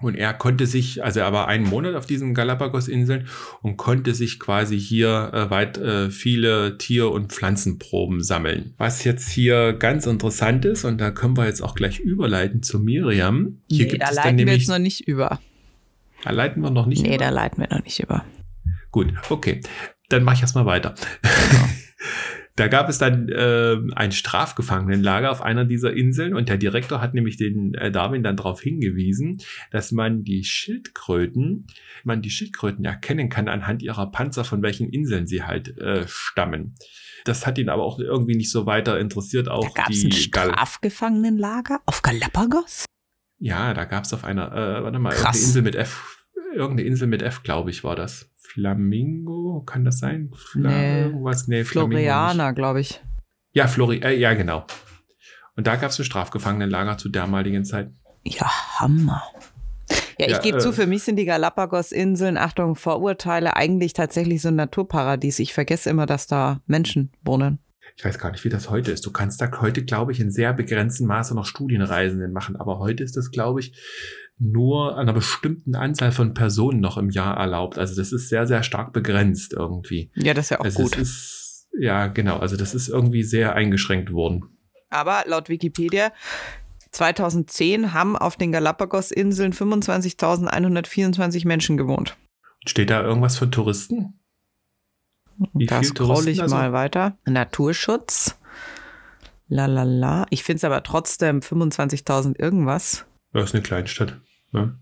[0.00, 3.28] und er konnte sich, also er war einen Monat auf diesen Galapagos-Inseln
[3.62, 8.74] und konnte sich quasi hier äh, weit äh, viele Tier- und Pflanzenproben sammeln.
[8.76, 12.80] Was jetzt hier ganz interessant ist, und da können wir jetzt auch gleich überleiten zu
[12.80, 13.60] Miriam.
[13.68, 15.38] Hier nee, gibt da es leiten dann nämlich, wir jetzt noch nicht über.
[16.24, 17.16] Da leiten wir noch nicht nee, über.
[17.16, 18.24] Nee, da leiten wir noch nicht über.
[18.90, 19.60] Gut, okay.
[20.08, 20.94] Dann mache ich erstmal weiter.
[21.22, 21.64] Genau.
[22.56, 27.12] Da gab es dann äh, ein Strafgefangenenlager auf einer dieser Inseln und der Direktor hat
[27.12, 31.66] nämlich den äh, Darwin dann darauf hingewiesen, dass man die Schildkröten,
[32.04, 36.76] man die Schildkröten erkennen kann anhand ihrer Panzer, von welchen Inseln sie halt äh, stammen.
[37.24, 39.48] Das hat ihn aber auch irgendwie nicht so weiter interessiert.
[39.48, 42.84] Auch da gab es ein Strafgefangenenlager auf Galapagos?
[43.38, 45.42] Ja, da gab es auf einer, äh, warte mal, Krass.
[45.42, 46.23] Insel mit F,
[46.54, 48.30] irgendeine Insel mit F, glaube ich, war das.
[48.36, 50.30] Flamingo, kann das sein?
[50.34, 51.10] Fla nee.
[51.22, 51.48] Was?
[51.48, 53.02] nee Floriana, glaube ich.
[53.52, 54.66] Ja, Flori äh, ja, genau.
[55.56, 57.90] Und da gab es ein Strafgefangenenlager zu damaligen Zeit.
[58.24, 58.46] Ja,
[58.78, 59.22] Hammer.
[60.18, 64.42] Ja, ich ja, gebe äh, zu, für mich sind die Galapagos-Inseln, Achtung, Vorurteile, eigentlich tatsächlich
[64.42, 65.38] so ein Naturparadies.
[65.38, 67.58] Ich vergesse immer, dass da Menschen wohnen.
[67.96, 69.04] ich weiß gar nicht, wie das heute ist.
[69.06, 72.56] Du kannst da heute, glaube ich, in sehr begrenztem Maße noch Studienreisenden machen.
[72.56, 73.74] Aber heute ist das, glaube ich,
[74.38, 77.78] nur einer bestimmten Anzahl von Personen noch im Jahr erlaubt.
[77.78, 80.10] Also das ist sehr, sehr stark begrenzt irgendwie.
[80.14, 80.96] Ja, das ist ja auch also gut.
[80.96, 82.38] Ist, ja, genau.
[82.38, 84.44] Also das ist irgendwie sehr eingeschränkt worden.
[84.90, 86.12] Aber laut Wikipedia
[86.90, 92.16] 2010 haben auf den Galapagos-Inseln 25.124 Menschen gewohnt.
[92.66, 94.20] Steht da irgendwas für Touristen?
[95.52, 96.54] Wie da scroll ich also?
[96.54, 97.18] mal weiter.
[97.26, 98.38] Naturschutz.
[99.48, 100.26] La la la.
[100.30, 103.04] Ich finde es aber trotzdem 25.000 irgendwas.
[103.32, 104.20] Das ist eine Kleinstadt.
[104.54, 104.78] Ne?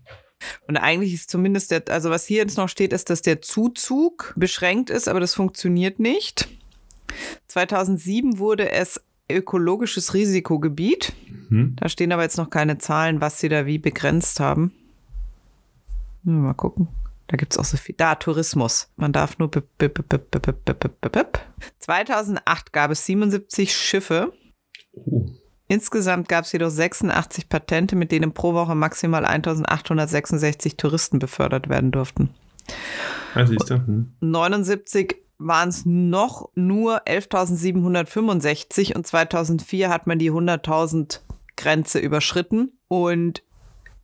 [0.67, 4.33] Und eigentlich ist zumindest der, also was hier jetzt noch steht, ist, dass der Zuzug
[4.35, 6.47] beschränkt ist, aber das funktioniert nicht.
[7.47, 11.13] 2007 wurde es ökologisches Risikogebiet.
[11.49, 11.75] Mhm.
[11.77, 14.73] Da stehen aber jetzt noch keine Zahlen, was sie da wie begrenzt haben.
[16.23, 16.87] Mal gucken.
[17.27, 17.95] Da gibt es auch so viel.
[17.97, 18.89] Da, Tourismus.
[18.95, 19.49] Man darf nur.
[21.79, 24.33] 2008 gab es 77 Schiffe.
[24.93, 25.29] Oh.
[25.67, 31.91] Insgesamt gab es jedoch 86 Patente, mit denen pro Woche maximal 1866 Touristen befördert werden
[31.91, 32.33] durften.
[33.35, 33.75] Ja, siehst du.
[33.75, 34.13] Hm.
[34.19, 41.19] 79 waren es noch nur 11.765 und 2004 hat man die 100.000
[41.55, 43.43] Grenze überschritten und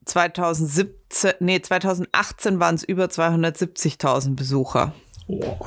[0.06, 4.93] 2017, nee, 2018 waren es über 270.000 Besucher.
[5.28, 5.58] Oh.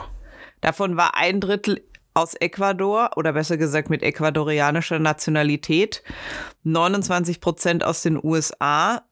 [0.61, 6.03] Davon war ein Drittel aus Ecuador oder besser gesagt mit ecuadorianischer Nationalität,
[6.65, 9.03] 29 Prozent aus den USA,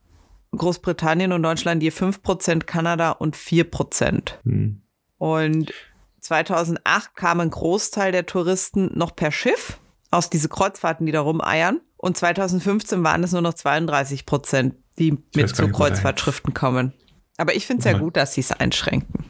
[0.53, 4.39] Großbritannien und Deutschland je 5 Prozent, Kanada und 4 Prozent.
[4.45, 4.83] Hm.
[5.19, 5.73] Und
[6.21, 9.79] 2008 kam ein Großteil der Touristen noch per Schiff
[10.11, 11.81] aus diese Kreuzfahrten, die da rumeiern.
[11.97, 16.95] Und 2015 waren es nur noch 32 Prozent, die mit zu Kreuzfahrtschriften kommen.
[17.37, 19.27] Aber ich finde es ja gut, dass sie es einschränken.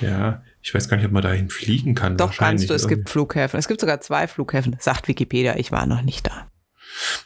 [0.00, 2.16] Ja, ich weiß gar nicht, ob man dahin fliegen kann.
[2.16, 2.74] Doch, kannst du.
[2.74, 2.96] Es irgendwie.
[2.96, 3.58] gibt Flughäfen.
[3.58, 5.56] Es gibt sogar zwei Flughäfen, sagt Wikipedia.
[5.56, 6.50] Ich war noch nicht da.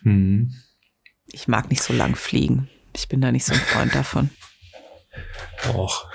[0.02, 0.54] Hm.
[1.26, 2.70] Ich mag nicht so lang fliegen.
[2.94, 4.30] Ich bin da nicht so ein Freund davon.
[5.74, 6.10] Och.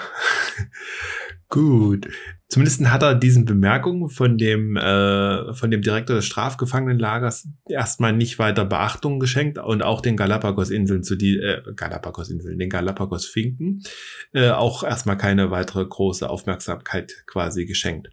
[1.50, 2.08] Gut.
[2.52, 8.40] Zumindest hat er diesen Bemerkungen von dem, äh, von dem Direktor des Strafgefangenenlagers erstmal nicht
[8.40, 13.84] weiter Beachtung geschenkt und auch den Galapagos-Inseln zu die, äh, Galapagos-Inseln, den Galapagos-Finken,
[14.34, 18.10] äh, auch erstmal keine weitere große Aufmerksamkeit quasi geschenkt.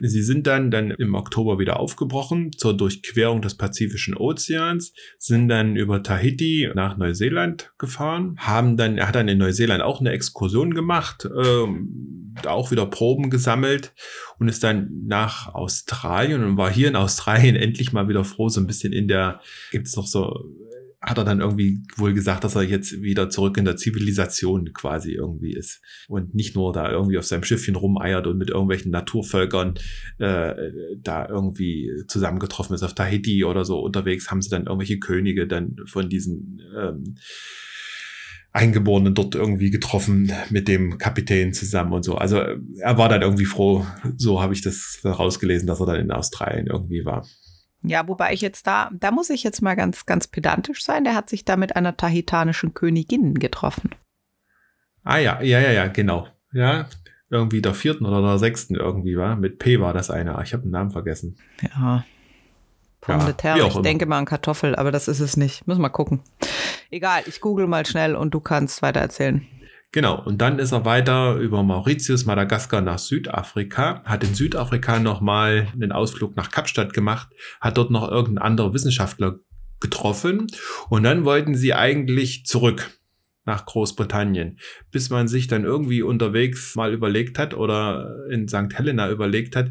[0.00, 5.76] Sie sind dann, dann im Oktober wieder aufgebrochen zur Durchquerung des Pazifischen Ozeans, sind dann
[5.76, 10.74] über Tahiti nach Neuseeland gefahren, haben dann, er hat dann in Neuseeland auch eine Exkursion
[10.74, 13.92] gemacht, äh, auch wieder Proben gesammelt, gesammelt
[14.38, 18.60] und ist dann nach Australien und war hier in Australien endlich mal wieder froh, so
[18.60, 20.34] ein bisschen in der, gibt es noch so,
[21.00, 25.12] hat er dann irgendwie wohl gesagt, dass er jetzt wieder zurück in der Zivilisation quasi
[25.12, 29.78] irgendwie ist und nicht nur da irgendwie auf seinem Schiffchen rumeiert und mit irgendwelchen Naturvölkern
[30.18, 30.54] äh,
[30.98, 32.82] da irgendwie zusammengetroffen ist.
[32.82, 37.16] Auf Tahiti oder so unterwegs, haben sie dann irgendwelche Könige dann von diesen ähm,
[38.52, 42.16] Eingeborenen dort irgendwie getroffen mit dem Kapitän zusammen und so.
[42.16, 43.86] Also er war dann irgendwie froh,
[44.16, 47.26] so habe ich das rausgelesen, dass er dann in Australien irgendwie war.
[47.82, 51.04] Ja, wobei ich jetzt da, da muss ich jetzt mal ganz, ganz pedantisch sein.
[51.04, 53.90] Der hat sich da mit einer tahitanischen Königin getroffen.
[55.02, 56.26] Ah ja, ja, ja, ja, genau.
[56.52, 56.86] Ja,
[57.30, 59.36] irgendwie der vierten oder der sechsten irgendwie war.
[59.36, 60.38] Mit P war das eine.
[60.42, 61.38] Ich habe den Namen vergessen.
[61.62, 62.04] Ja.
[63.00, 63.66] Pomme ja, terre.
[63.66, 63.82] Ich immer.
[63.82, 65.66] denke mal an Kartoffel, aber das ist es nicht.
[65.66, 66.20] Muss mal gucken.
[66.90, 69.46] Egal, ich google mal schnell und du kannst weiter erzählen.
[69.92, 75.68] Genau, und dann ist er weiter über Mauritius, Madagaskar nach Südafrika, hat in Südafrika nochmal
[75.72, 77.28] einen Ausflug nach Kapstadt gemacht,
[77.60, 79.40] hat dort noch irgendein anderer Wissenschaftler
[79.80, 80.46] getroffen
[80.90, 82.90] und dann wollten sie eigentlich zurück
[83.46, 84.58] nach Großbritannien,
[84.92, 88.74] bis man sich dann irgendwie unterwegs mal überlegt hat oder in St.
[88.74, 89.70] Helena überlegt hat,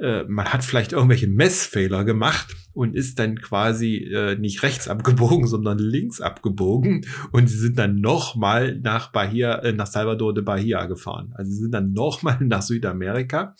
[0.00, 5.46] äh, man hat vielleicht irgendwelche Messfehler gemacht und ist dann quasi äh, nicht rechts abgebogen,
[5.46, 10.86] sondern links abgebogen und sie sind dann nochmal nach Bahia, äh, nach Salvador de Bahia
[10.86, 11.32] gefahren.
[11.36, 13.54] Also sie sind dann nochmal nach Südamerika,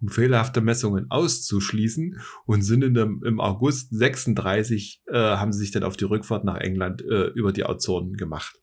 [0.00, 5.70] um fehlerhafte Messungen auszuschließen und sind in dem, im August 36 äh, haben sie sich
[5.70, 8.58] dann auf die Rückfahrt nach England äh, über die Azoren gemacht.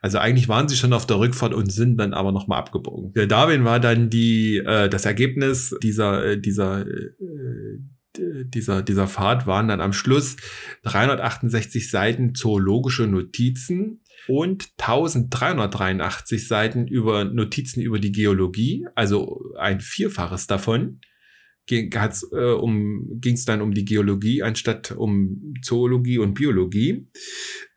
[0.00, 3.12] Also eigentlich waren sie schon auf der Rückfahrt und sind dann aber nochmal abgebogen.
[3.12, 7.10] Der Darwin war dann die, äh, das Ergebnis dieser, äh, dieser, äh,
[8.44, 10.36] dieser, dieser Fahrt waren dann am Schluss
[10.84, 20.46] 368 Seiten zoologische Notizen und 1383 Seiten über Notizen über die Geologie, also ein Vierfaches
[20.46, 21.00] davon
[21.70, 27.08] ging es äh, um, dann um die Geologie anstatt um Zoologie und Biologie.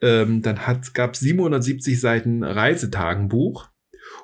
[0.01, 0.59] Ähm, dann
[0.93, 3.69] gab es 770 Seiten Reisetagenbuch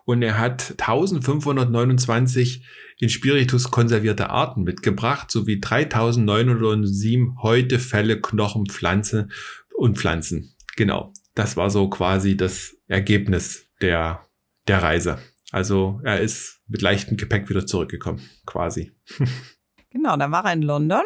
[0.06, 2.66] und er hat 1529
[2.98, 9.32] in Spiritus konservierte Arten mitgebracht, sowie 3907 heute Fälle, Knochen, Pflanzen
[9.76, 10.56] und Pflanzen.
[10.76, 11.14] Genau.
[11.36, 14.28] Das war so quasi das Ergebnis der,
[14.68, 15.20] der Reise.
[15.52, 18.92] Also er ist mit leichtem Gepäck wieder zurückgekommen, quasi.
[19.92, 21.02] Genau, dann war er in London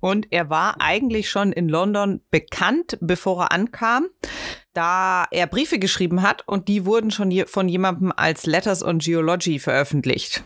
[0.00, 4.06] und er war eigentlich schon in London bekannt, bevor er ankam,
[4.72, 9.58] da er Briefe geschrieben hat und die wurden schon von jemandem als Letters on Geology
[9.58, 10.42] veröffentlicht.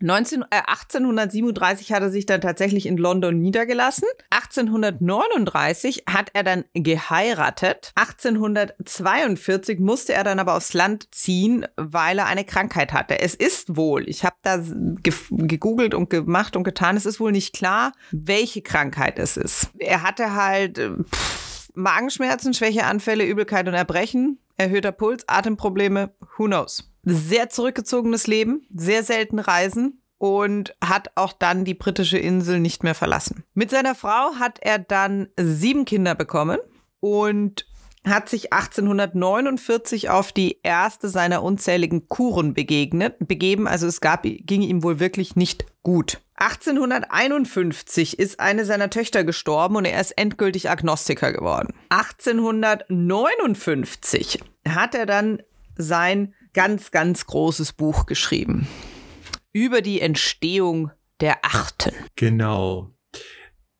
[0.00, 4.08] 19, äh, 1837 hat er sich dann tatsächlich in London niedergelassen.
[4.30, 7.92] 1839 hat er dann geheiratet.
[7.94, 13.20] 1842 musste er dann aber aufs Land ziehen, weil er eine Krankheit hatte.
[13.20, 17.32] Es ist wohl, ich habe da ge gegoogelt und gemacht und getan, es ist wohl
[17.32, 19.70] nicht klar, welche Krankheit es ist.
[19.78, 26.90] Er hatte halt äh, pff, Magenschmerzen, Schwächeanfälle, Übelkeit und Erbrechen, erhöhter Puls, Atemprobleme, who knows
[27.06, 32.94] sehr zurückgezogenes Leben, sehr selten reisen und hat auch dann die britische Insel nicht mehr
[32.94, 33.44] verlassen.
[33.54, 36.58] Mit seiner Frau hat er dann sieben Kinder bekommen
[37.00, 37.66] und
[38.06, 43.66] hat sich 1849 auf die erste seiner unzähligen Kuren begegnet, begeben.
[43.66, 46.20] Also es gab, ging ihm wohl wirklich nicht gut.
[46.36, 51.74] 1851 ist eine seiner Töchter gestorben und er ist endgültig Agnostiker geworden.
[51.88, 55.42] 1859 hat er dann
[55.76, 58.68] sein ganz, ganz großes Buch geschrieben.
[59.52, 60.90] Über die Entstehung
[61.20, 61.92] der Arten.
[62.16, 62.90] Genau.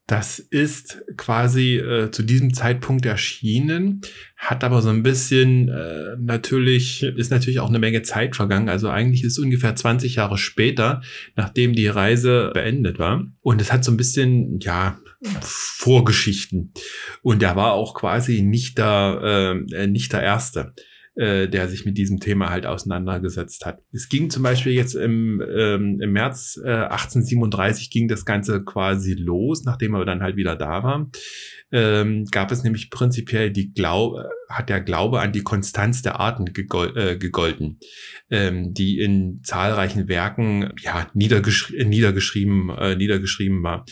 [0.07, 4.03] Das ist quasi äh, zu diesem Zeitpunkt erschienen,
[4.37, 8.69] hat aber so ein bisschen äh, natürlich, ist natürlich auch eine Menge Zeit vergangen.
[8.69, 11.03] Also eigentlich ist es ungefähr 20 Jahre später,
[11.35, 13.27] nachdem die Reise beendet war.
[13.40, 14.99] Und es hat so ein bisschen, ja,
[15.40, 16.73] Vorgeschichten.
[17.23, 20.75] Und er war auch quasi nicht der, äh, nicht der Erste
[21.16, 23.81] äh, der sich mit diesem Thema halt auseinandergesetzt hat.
[23.92, 29.14] Es ging zum Beispiel jetzt im, ähm, im März äh, 1837 ging das Ganze quasi
[29.14, 31.11] los, nachdem er dann halt wieder da war.
[31.72, 36.52] Ähm, gab es nämlich prinzipiell die Glaube, hat der Glaube an die Konstanz der Arten
[36.52, 37.81] gegol äh, gegolten,
[38.31, 43.85] ähm, die in zahlreichen Werken ja niedergeschri niedergeschrieben äh, niedergeschrieben war.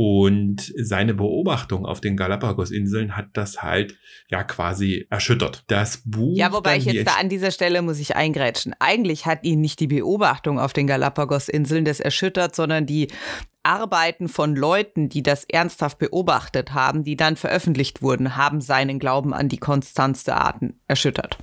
[0.00, 3.98] Und seine Beobachtung auf den Galapagos-Inseln hat das halt
[4.30, 5.64] ja quasi erschüttert.
[5.66, 6.36] Das Buch.
[6.36, 8.76] Ja, wobei ich jetzt da an dieser Stelle muss ich eingrätschen.
[8.78, 13.08] Eigentlich hat ihn nicht die Beobachtung auf den Galapagos-Inseln das erschüttert, sondern die
[13.64, 19.34] Arbeiten von Leuten, die das ernsthaft beobachtet haben, die dann veröffentlicht wurden, haben seinen Glauben
[19.34, 21.38] an die Konstanz der Arten erschüttert.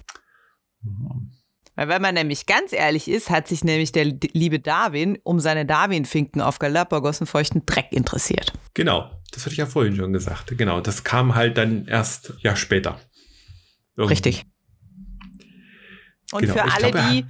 [0.82, 1.35] Mhm.
[1.76, 5.66] Weil wenn man nämlich ganz ehrlich ist, hat sich nämlich der liebe Darwin um seine
[5.66, 8.54] Darwin-Finken auf Galapagos einen feuchten Dreck interessiert.
[8.74, 10.58] Genau, das hatte ich ja vorhin schon gesagt.
[10.58, 13.00] Genau, das kam halt dann erst ja später.
[13.98, 14.14] Irgendwie.
[14.14, 14.46] Richtig.
[16.32, 17.26] Und genau, für alle glaube, die,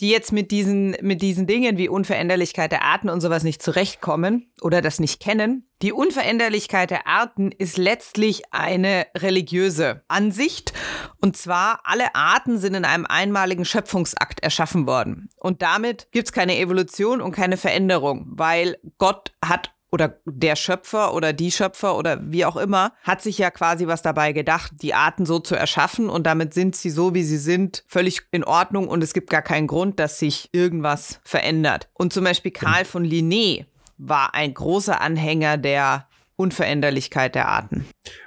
[0.00, 4.50] die jetzt mit diesen, mit diesen Dingen wie Unveränderlichkeit der Arten und sowas nicht zurechtkommen
[4.60, 10.72] oder das nicht kennen, die Unveränderlichkeit der Arten ist letztlich eine religiöse Ansicht.
[11.20, 15.28] Und zwar, alle Arten sind in einem einmaligen Schöpfungsakt erschaffen worden.
[15.36, 21.14] Und damit gibt es keine Evolution und keine Veränderung, weil Gott hat oder der Schöpfer
[21.14, 24.92] oder die Schöpfer oder wie auch immer, hat sich ja quasi was dabei gedacht, die
[24.92, 28.88] Arten so zu erschaffen und damit sind sie so, wie sie sind, völlig in Ordnung
[28.88, 31.88] und es gibt gar keinen Grund, dass sich irgendwas verändert.
[31.94, 37.86] Und zum Beispiel Karl von Linné war ein großer Anhänger der Unveränderlichkeit der Arten.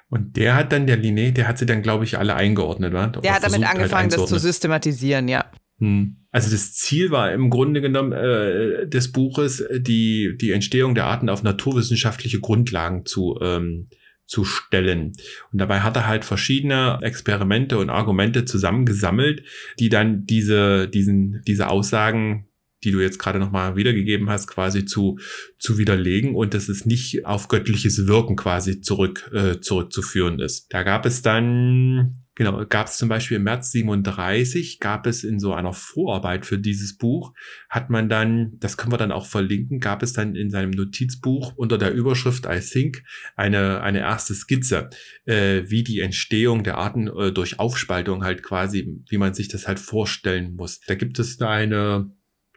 [0.10, 3.08] Und der hat dann, der Linné, der hat sie dann, glaube ich, alle eingeordnet, wa?
[3.08, 5.44] Der hat damit halt angefangen, halt das zu systematisieren, ja.
[5.80, 6.18] Hm.
[6.32, 11.30] Also das Ziel war im Grunde genommen äh, des Buches, die, die Entstehung der Arten
[11.30, 13.90] auf naturwissenschaftliche Grundlagen zu, ähm,
[14.26, 15.14] zu stellen.
[15.52, 19.44] Und dabei hat er halt verschiedene Experimente und Argumente zusammengesammelt,
[19.80, 22.48] die dann diese, diesen, diese Aussagen
[22.84, 25.18] die du jetzt gerade nochmal wiedergegeben hast, quasi zu,
[25.58, 30.68] zu widerlegen und dass es nicht auf göttliches Wirken quasi zurück, äh, zurückzuführen ist.
[30.74, 35.40] Da gab es dann Genau, gab es zum Beispiel im März 37, gab es in
[35.40, 37.34] so einer Vorarbeit für dieses Buch,
[37.68, 41.54] hat man dann, das können wir dann auch verlinken, gab es dann in seinem Notizbuch
[41.56, 43.02] unter der Überschrift I think
[43.36, 44.92] eine, eine erste Skizze,
[45.26, 49.68] äh, wie die Entstehung der Arten äh, durch Aufspaltung halt quasi, wie man sich das
[49.68, 50.80] halt vorstellen muss.
[50.82, 52.12] Da gibt es eine,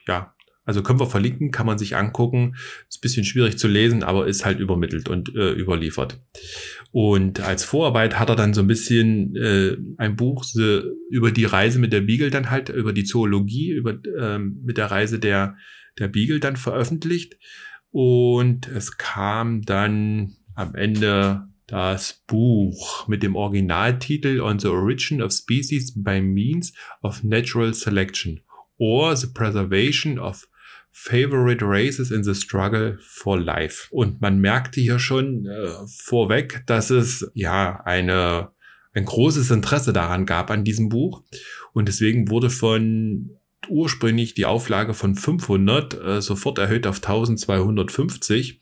[0.07, 0.35] ja,
[0.71, 2.55] also können wir verlinken, kann man sich angucken.
[2.89, 6.21] Ist ein bisschen schwierig zu lesen, aber ist halt übermittelt und äh, überliefert.
[6.93, 10.81] Und als Vorarbeit hat er dann so ein bisschen äh, ein Buch so,
[11.11, 14.93] über die Reise mit der Beagle dann halt, über die Zoologie, über, ähm, mit der
[14.93, 15.57] Reise der,
[15.99, 17.37] der Beagle dann veröffentlicht.
[17.91, 25.33] Und es kam dann am Ende das Buch mit dem Originaltitel On the Origin of
[25.33, 28.41] Species by Means of Natural Selection
[28.79, 30.47] or the preservation of
[30.93, 33.89] favorite races in the struggle for life.
[33.91, 38.51] Und man merkte hier schon äh, vorweg, dass es ja eine
[38.93, 41.23] ein großes Interesse daran gab an diesem Buch
[41.73, 43.31] und deswegen wurde von
[43.69, 48.61] ursprünglich die Auflage von 500 äh, sofort erhöht auf 1250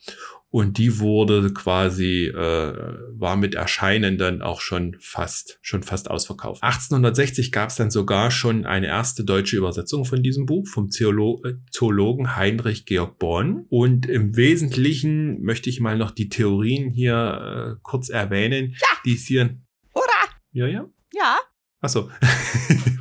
[0.50, 6.62] und die wurde quasi äh, war mit Erscheinen dann auch schon fast schon fast ausverkauft.
[6.62, 11.42] 1860 gab es dann sogar schon eine erste deutsche Übersetzung von diesem Buch vom Zoolo
[11.44, 17.76] äh, Zoologen Heinrich Georg Born und im Wesentlichen möchte ich mal noch die Theorien hier
[17.76, 18.88] äh, kurz erwähnen, ja.
[19.04, 19.58] die es hier
[19.94, 20.30] Hurra!
[20.52, 20.88] Ja, ja.
[21.12, 21.38] Ja.
[21.80, 22.10] Achso.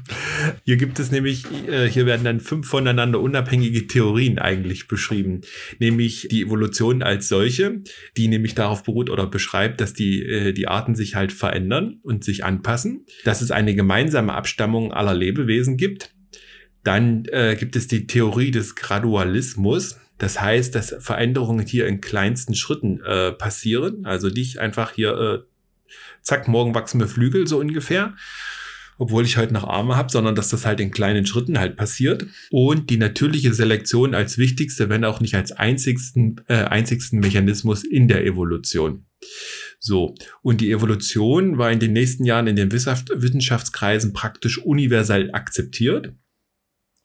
[0.68, 5.40] Hier gibt es nämlich, äh, hier werden dann fünf voneinander unabhängige Theorien eigentlich beschrieben.
[5.80, 7.84] Nämlich die Evolution als solche,
[8.18, 12.26] die nämlich darauf beruht oder beschreibt, dass die, äh, die Arten sich halt verändern und
[12.26, 13.06] sich anpassen.
[13.24, 16.14] Dass es eine gemeinsame Abstammung aller Lebewesen gibt.
[16.84, 20.02] Dann äh, gibt es die Theorie des Gradualismus.
[20.18, 24.06] Das heißt, dass Veränderungen hier in kleinsten Schritten äh, passieren.
[24.06, 25.40] Also nicht einfach hier, äh,
[26.22, 28.16] zack, morgen wachsen mir Flügel, so ungefähr
[28.98, 32.26] obwohl ich heute noch Arme habe, sondern dass das halt in kleinen Schritten halt passiert.
[32.52, 38.08] Und die natürliche Selektion als wichtigste, wenn auch nicht als einzigsten, äh, einzigsten Mechanismus in
[38.08, 39.06] der Evolution.
[39.80, 46.14] So, und die Evolution war in den nächsten Jahren in den Wissenschaftskreisen praktisch universell akzeptiert.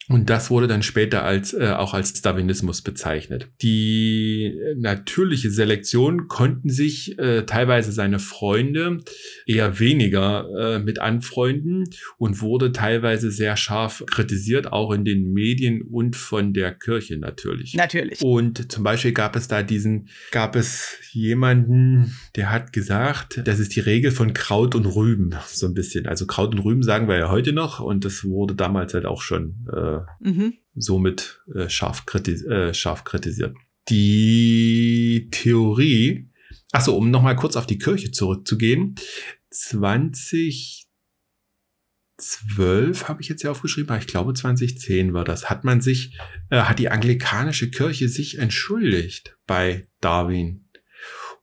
[0.08, 3.48] Und das wurde dann später als, äh, auch als Darwinismus bezeichnet.
[3.62, 8.98] Die natürliche Selektion konnten sich äh, teilweise seine Freunde
[9.46, 11.84] eher weniger äh, mit anfreunden
[12.18, 17.74] und wurde teilweise sehr scharf kritisiert, auch in den Medien und von der Kirche natürlich.
[17.74, 18.22] Natürlich.
[18.22, 23.76] Und zum Beispiel gab es da diesen, gab es jemanden, der hat gesagt, das ist
[23.76, 26.06] die Regel von Kraut und Rüben, so ein bisschen.
[26.06, 29.22] Also Kraut und Rüben sagen wir ja heute noch und das wurde damals halt auch
[29.22, 30.55] schon äh, mhm.
[30.74, 33.57] somit äh, scharf, kritis äh, scharf kritisiert.
[33.88, 36.31] Die Theorie,
[36.70, 38.94] achso, um nochmal kurz auf die Kirche zurückzugehen,
[39.50, 40.87] 2012
[43.09, 46.16] habe ich jetzt hier aufgeschrieben, aber ich glaube 2010 war das, hat man sich,
[46.50, 50.68] äh, hat die anglikanische Kirche sich entschuldigt bei Darwin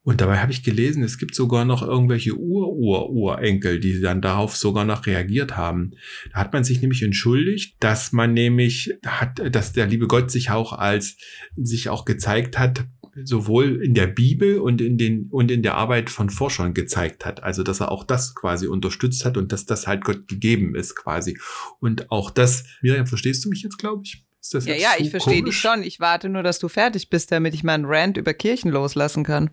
[0.10, 4.84] und dabei habe ich gelesen, es gibt sogar noch irgendwelche Ur-Ur-Urenkel, die dann darauf sogar
[4.84, 5.92] noch reagiert haben.
[6.34, 10.50] Da hat man sich nämlich entschuldigt, dass man nämlich hat, dass der liebe Gott sich
[10.50, 11.16] auch als,
[11.56, 12.88] sich auch gezeigt hat,
[13.24, 17.44] sowohl in der Bibel und in den, und in der Arbeit von Forschern gezeigt hat.
[17.44, 20.96] Also, dass er auch das quasi unterstützt hat und dass das halt Gott gegeben ist
[20.96, 21.38] quasi.
[21.82, 24.26] Und auch das, Miriam, verstehst du mich jetzt, glaube ich?
[24.54, 25.84] ja, ja, ich verstehe dich schon.
[25.84, 29.52] Ich warte nur, dass du fertig bist, damit ich meinen Rant über Kirchen loslassen kann.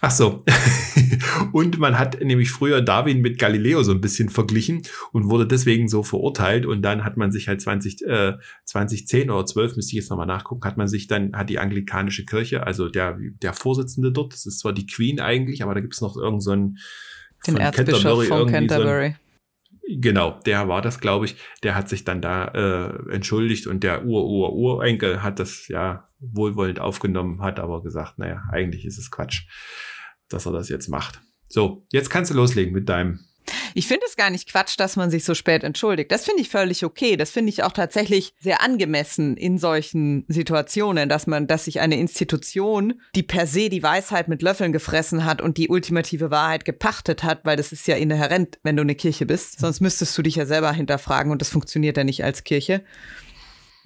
[0.00, 0.44] Ach so.
[1.52, 5.88] und man hat nämlich früher Darwin mit Galileo so ein bisschen verglichen und wurde deswegen
[5.88, 6.66] so verurteilt.
[6.66, 10.26] Und dann hat man sich halt 20, äh, 2010 oder 12, müsste ich jetzt nochmal
[10.26, 14.46] nachgucken, hat man sich dann, hat die anglikanische Kirche, also der, der Vorsitzende dort, das
[14.46, 16.78] ist zwar die Queen eigentlich, aber da gibt es noch irgendeinen
[17.40, 19.08] so Den Erzbischof Canterbury, von Canterbury.
[19.10, 19.27] So
[19.90, 21.36] Genau, der war das, glaube ich.
[21.62, 27.40] Der hat sich dann da äh, entschuldigt und der Ur-Ur-Urenkel hat das ja wohlwollend aufgenommen,
[27.40, 29.46] hat aber gesagt, naja, eigentlich ist es Quatsch,
[30.28, 31.22] dass er das jetzt macht.
[31.48, 33.20] So, jetzt kannst du loslegen mit deinem
[33.74, 36.10] ich finde es gar nicht Quatsch, dass man sich so spät entschuldigt.
[36.10, 37.16] Das finde ich völlig okay.
[37.16, 41.98] Das finde ich auch tatsächlich sehr angemessen in solchen Situationen, dass man, dass sich eine
[41.98, 47.22] Institution, die per se die Weisheit mit Löffeln gefressen hat und die ultimative Wahrheit gepachtet
[47.22, 49.60] hat, weil das ist ja inhärent, wenn du eine Kirche bist.
[49.60, 52.82] Sonst müsstest du dich ja selber hinterfragen und das funktioniert ja nicht als Kirche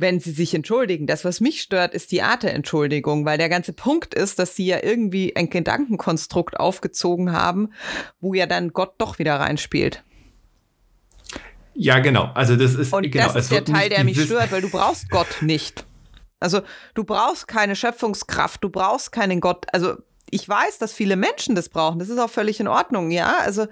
[0.03, 1.07] wenn sie sich entschuldigen.
[1.07, 4.55] Das, was mich stört, ist die Art der Entschuldigung, weil der ganze Punkt ist, dass
[4.55, 7.71] sie ja irgendwie ein Gedankenkonstrukt aufgezogen haben,
[8.21, 10.05] wo ja dann Gott doch wieder reinspielt.
[11.75, 12.31] Ja, genau.
[12.35, 15.09] Also das ist, Und genau, das ist der Teil, der mich stört, weil du brauchst
[15.09, 15.87] Gott nicht.
[16.39, 16.61] Also
[16.95, 19.67] du brauchst keine Schöpfungskraft, du brauchst keinen Gott.
[19.73, 19.95] Also
[20.31, 21.99] ich weiß, dass viele Menschen das brauchen.
[21.99, 23.37] Das ist auch völlig in Ordnung, ja.
[23.41, 23.67] Also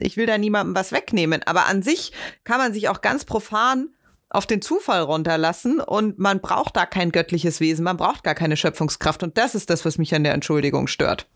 [0.00, 1.42] ich will da niemandem was wegnehmen.
[1.44, 2.12] Aber an sich
[2.44, 3.88] kann man sich auch ganz profan
[4.30, 8.56] auf den Zufall runterlassen und man braucht da kein göttliches Wesen, man braucht gar keine
[8.56, 11.28] Schöpfungskraft und das ist das, was mich an der Entschuldigung stört.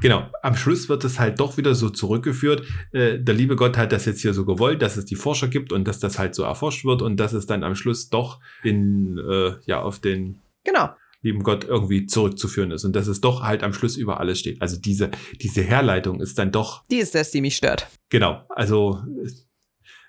[0.00, 3.92] Genau, am Schluss wird es halt doch wieder so zurückgeführt, äh, der liebe Gott hat
[3.92, 6.42] das jetzt hier so gewollt, dass es die Forscher gibt und dass das halt so
[6.42, 10.90] erforscht wird und dass es dann am Schluss doch in, äh, ja, auf den genau
[11.22, 14.62] lieben Gott irgendwie zurückzuführen ist und dass es doch halt am Schluss über alles steht.
[14.62, 15.10] Also diese,
[15.40, 16.84] diese Herleitung ist dann doch.
[16.90, 17.88] Die ist das, die mich stört.
[18.08, 18.42] Genau.
[18.48, 19.02] Also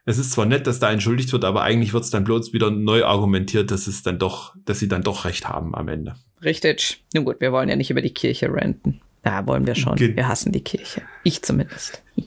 [0.05, 2.71] es ist zwar nett, dass da entschuldigt wird, aber eigentlich wird es dann bloß wieder
[2.71, 6.15] neu argumentiert, dass es dann doch, dass sie dann doch recht haben am Ende.
[6.43, 7.03] Richtig.
[7.13, 9.01] Nun gut, wir wollen ja nicht über die Kirche ranten.
[9.21, 9.95] Da wollen wir schon.
[9.95, 11.03] Ge wir hassen die Kirche.
[11.23, 12.01] Ich zumindest.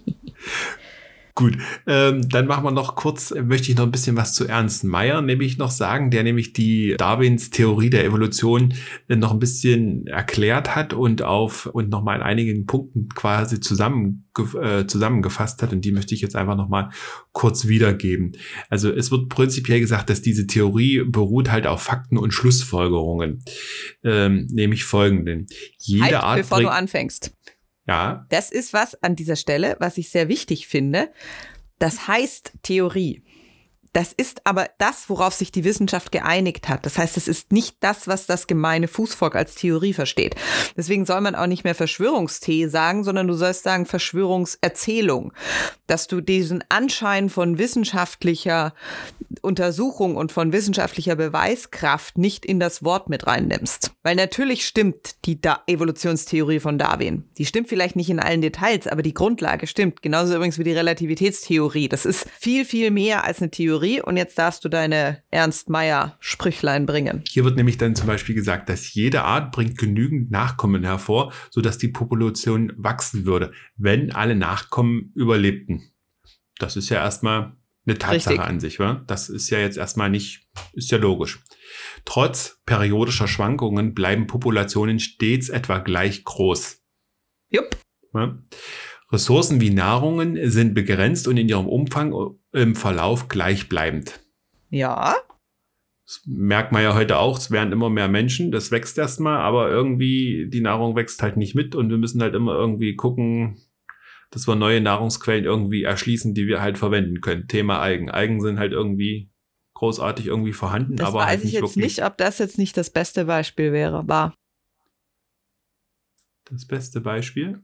[1.36, 1.58] Gut,
[1.88, 4.84] ähm, dann machen wir noch kurz, äh, möchte ich noch ein bisschen was zu Ernst
[4.84, 8.74] Mayr nämlich noch sagen, der nämlich die Darwins Theorie der Evolution
[9.08, 14.28] äh, noch ein bisschen erklärt hat und auf und nochmal in einigen Punkten quasi zusammen,
[14.62, 15.72] äh, zusammengefasst hat.
[15.72, 16.90] Und die möchte ich jetzt einfach nochmal
[17.32, 18.36] kurz wiedergeben.
[18.70, 23.42] Also es wird prinzipiell gesagt, dass diese Theorie beruht halt auf Fakten und Schlussfolgerungen,
[24.04, 25.48] ähm, nämlich folgenden.
[25.78, 27.33] Jede halt, Art bevor du anfängst.
[27.86, 28.26] Ja.
[28.30, 31.10] Das ist was an dieser Stelle, was ich sehr wichtig finde.
[31.78, 33.22] Das heißt Theorie.
[33.94, 36.84] Das ist aber das, worauf sich die Wissenschaft geeinigt hat.
[36.84, 40.34] Das heißt, es ist nicht das, was das gemeine Fußvolk als Theorie versteht.
[40.76, 45.32] Deswegen soll man auch nicht mehr Verschwörungsthee sagen, sondern du sollst sagen Verschwörungserzählung.
[45.86, 48.74] Dass du diesen Anschein von wissenschaftlicher
[49.44, 53.92] Untersuchung und von wissenschaftlicher Beweiskraft nicht in das Wort mit reinnimmst.
[54.02, 57.24] Weil natürlich stimmt die da Evolutionstheorie von Darwin.
[57.38, 60.02] Die stimmt vielleicht nicht in allen Details, aber die Grundlage stimmt.
[60.02, 61.88] Genauso übrigens wie die Relativitätstheorie.
[61.88, 66.16] Das ist viel, viel mehr als eine Theorie und jetzt darfst du deine Ernst Meyer
[66.20, 67.22] Sprüchlein bringen.
[67.28, 71.78] Hier wird nämlich dann zum Beispiel gesagt, dass jede Art bringt genügend Nachkommen hervor, sodass
[71.78, 75.90] die Population wachsen würde, wenn alle Nachkommen überlebten.
[76.58, 77.56] Das ist ja erstmal
[77.86, 78.48] eine Tatsache Richtig.
[78.48, 79.04] an sich, wa?
[79.06, 81.42] Das ist ja jetzt erstmal nicht, ist ja logisch.
[82.04, 86.82] Trotz periodischer Schwankungen bleiben Populationen stets etwa gleich groß.
[87.50, 87.76] Jupp.
[88.14, 88.38] Ja?
[89.12, 94.20] Ressourcen wie Nahrungen sind begrenzt und in ihrem Umfang im Verlauf gleichbleibend.
[94.70, 95.14] Ja.
[96.06, 99.70] Das merkt man ja heute auch, es werden immer mehr Menschen, das wächst erstmal, aber
[99.70, 103.56] irgendwie die Nahrung wächst halt nicht mit und wir müssen halt immer irgendwie gucken,
[104.30, 107.48] dass wir neue Nahrungsquellen irgendwie erschließen, die wir halt verwenden können.
[107.48, 108.10] Thema Algen.
[108.10, 109.30] Algen sind halt irgendwie
[109.74, 111.84] großartig irgendwie vorhanden, das aber weiß halt ich nicht jetzt wirklich.
[111.84, 114.34] nicht, ob das jetzt nicht das beste Beispiel wäre, war.
[116.44, 117.62] Das beste Beispiel?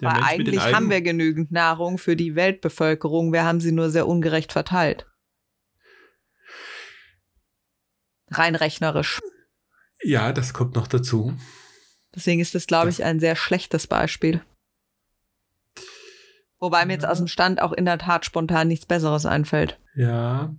[0.00, 4.06] Der Weil eigentlich haben wir genügend Nahrung für die Weltbevölkerung, wir haben sie nur sehr
[4.06, 5.06] ungerecht verteilt.
[8.28, 9.20] Rein rechnerisch.
[10.02, 11.36] Ja, das kommt noch dazu.
[12.14, 14.40] Deswegen ist das, glaube ich, ein sehr schlechtes Beispiel.
[16.60, 19.78] Wobei mir jetzt aus dem Stand auch in der Tat spontan nichts Besseres einfällt.
[19.96, 20.54] Ja,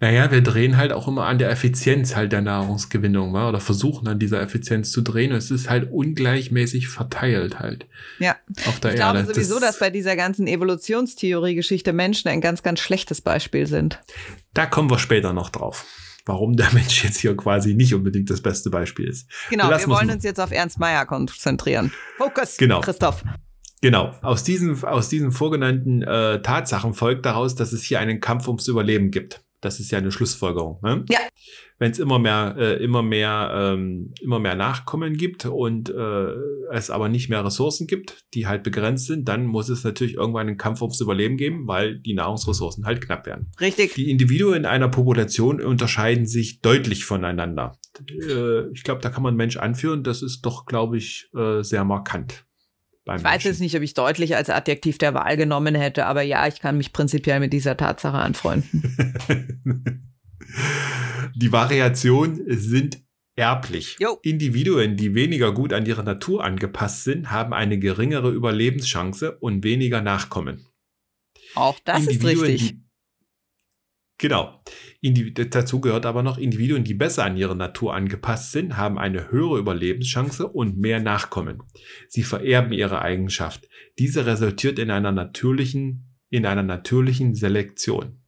[0.00, 3.48] naja, wir drehen halt auch immer an der Effizienz halt der Nahrungsgewinnung, wa?
[3.48, 5.30] oder versuchen an dieser Effizienz zu drehen.
[5.32, 7.86] Es ist halt ungleichmäßig verteilt halt.
[8.18, 8.36] Ja.
[8.66, 9.18] Auf der ich Erde.
[9.20, 14.00] glaube sowieso, das dass bei dieser ganzen Evolutionstheorie-Geschichte Menschen ein ganz, ganz schlechtes Beispiel sind.
[14.54, 15.86] Da kommen wir später noch drauf.
[16.26, 19.30] Warum der Mensch jetzt hier quasi nicht unbedingt das beste Beispiel ist.
[19.50, 21.92] Genau, wir wollen uns jetzt auf Ernst Meyer konzentrieren.
[22.18, 22.80] Fokus, genau.
[22.80, 23.22] Christoph.
[23.80, 28.46] Genau, aus diesen, aus diesen vorgenannten äh, Tatsachen folgt daraus, dass es hier einen Kampf
[28.46, 29.42] ums Überleben gibt.
[29.62, 30.80] Das ist ja eine Schlussfolgerung.
[30.82, 31.04] Ne?
[31.10, 31.18] Ja.
[31.78, 36.28] Wenn es immer mehr, äh, immer mehr, ähm, immer mehr Nachkommen gibt und äh,
[36.72, 40.48] es aber nicht mehr Ressourcen gibt, die halt begrenzt sind, dann muss es natürlich irgendwann
[40.48, 43.50] einen Kampf ums Überleben geben, weil die Nahrungsressourcen halt knapp werden.
[43.60, 43.94] Richtig.
[43.94, 47.78] Die Individuen einer Population unterscheiden sich deutlich voneinander.
[48.08, 50.04] Äh, ich glaube, da kann man Mensch anführen.
[50.04, 52.46] Das ist doch, glaube ich, äh, sehr markant
[53.16, 56.46] ich weiß jetzt nicht, ob ich deutlich als Adjektiv der Wahl genommen hätte, aber ja,
[56.46, 60.06] ich kann mich prinzipiell mit dieser Tatsache anfreunden.
[61.34, 63.02] die Variationen sind
[63.36, 63.96] erblich.
[63.98, 64.18] Jo.
[64.22, 70.02] Individuen, die weniger gut an ihre Natur angepasst sind, haben eine geringere Überlebenschance und weniger
[70.02, 70.66] Nachkommen.
[71.54, 72.68] Auch das ist richtig.
[72.68, 72.82] Die,
[74.18, 74.62] genau.
[75.02, 79.30] Individ dazu gehört aber noch Individuen, die besser an ihre Natur angepasst sind, haben eine
[79.30, 81.62] höhere Überlebenschance und mehr Nachkommen.
[82.08, 83.66] Sie vererben ihre Eigenschaft.
[83.98, 88.20] Diese resultiert in einer natürlichen, in einer natürlichen Selektion.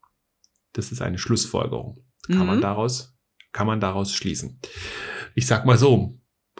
[0.72, 2.02] Das ist eine Schlussfolgerung.
[2.26, 2.46] Kann mhm.
[2.46, 3.18] man daraus,
[3.52, 4.58] kann man daraus schließen.
[5.34, 6.14] Ich sag mal so,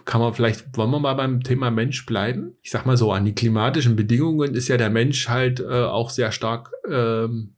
[0.04, 2.56] kann man vielleicht, wollen wir mal beim Thema Mensch bleiben?
[2.60, 6.10] Ich sag mal so, an die klimatischen Bedingungen ist ja der Mensch halt äh, auch
[6.10, 7.54] sehr stark ähm,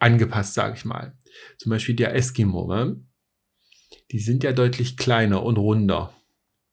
[0.00, 1.16] angepasst, sage ich mal.
[1.58, 3.00] Zum Beispiel der Eskimo, ne?
[4.10, 6.14] die sind ja deutlich kleiner und runder.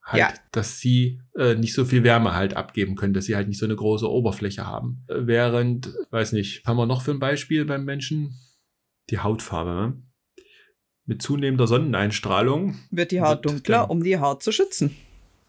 [0.04, 0.34] Halt, ja.
[0.54, 3.66] dass sie äh, nicht so viel Wärme halt abgeben können, dass sie halt nicht so
[3.66, 5.04] eine große Oberfläche haben.
[5.10, 8.40] Während, weiß nicht, haben wir noch für ein Beispiel beim Menschen?
[9.10, 9.72] Die Hautfarbe.
[9.72, 10.02] Ne?
[11.06, 14.96] Mit zunehmender Sonneneinstrahlung wird die Haut dunkler, um die Haut zu schützen.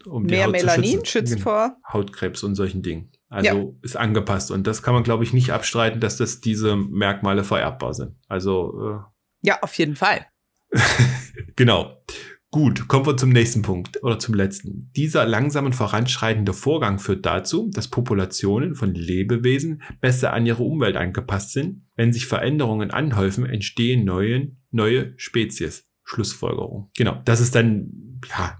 [0.05, 1.43] Um Mehr Haut Melanin schützt genau.
[1.43, 3.11] vor Hautkrebs und solchen Dingen.
[3.29, 3.79] Also ja.
[3.83, 4.51] ist angepasst.
[4.51, 8.15] Und das kann man, glaube ich, nicht abstreiten, dass das diese Merkmale vererbbar sind.
[8.27, 9.03] Also.
[9.43, 10.25] Äh, ja, auf jeden Fall.
[11.55, 12.03] genau.
[12.51, 14.91] Gut, kommen wir zum nächsten Punkt oder zum letzten.
[14.95, 21.51] Dieser langsamen voranschreitende Vorgang führt dazu, dass Populationen von Lebewesen besser an ihre Umwelt angepasst
[21.51, 21.85] sind.
[21.95, 25.87] Wenn sich Veränderungen anhäufen, entstehen neue, neue Spezies.
[26.03, 26.89] Schlussfolgerung.
[26.97, 28.57] Genau, das ist dann, ja,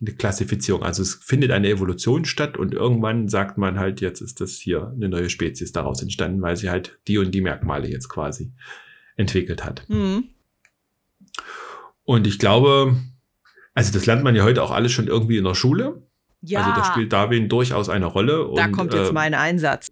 [0.00, 0.82] eine Klassifizierung.
[0.82, 4.92] Also es findet eine Evolution statt und irgendwann sagt man halt, jetzt ist das hier
[4.94, 8.52] eine neue Spezies daraus entstanden, weil sie halt die und die Merkmale jetzt quasi
[9.16, 9.84] entwickelt hat.
[9.88, 10.24] Mhm.
[12.04, 12.96] Und ich glaube,
[13.74, 16.02] also das lernt man ja heute auch alles schon irgendwie in der Schule.
[16.42, 16.60] Ja.
[16.60, 18.50] Also da spielt Darwin durchaus eine Rolle.
[18.54, 19.90] Da und, kommt jetzt äh, mein Einsatz.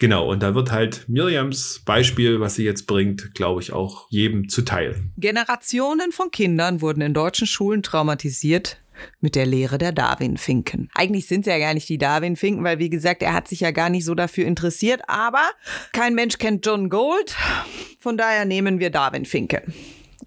[0.00, 4.48] Genau, und da wird halt Miriams Beispiel, was sie jetzt bringt, glaube ich, auch jedem
[4.48, 5.02] zuteil.
[5.16, 8.78] Generationen von Kindern wurden in deutschen Schulen traumatisiert
[9.20, 10.90] mit der Lehre der Darwin-Finken.
[10.94, 13.70] Eigentlich sind es ja gar nicht die Darwin-Finken, weil wie gesagt, er hat sich ja
[13.70, 15.42] gar nicht so dafür interessiert, aber
[15.92, 17.36] kein Mensch kennt John Gold,
[17.98, 19.74] von daher nehmen wir Darwin-Finken.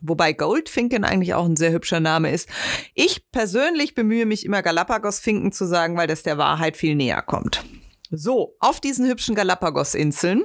[0.01, 2.49] Wobei Goldfinken eigentlich auch ein sehr hübscher Name ist.
[2.95, 7.63] Ich persönlich bemühe mich immer Galapagos-Finken zu sagen, weil das der Wahrheit viel näher kommt.
[8.09, 10.43] So, auf diesen hübschen Galapagos-Inseln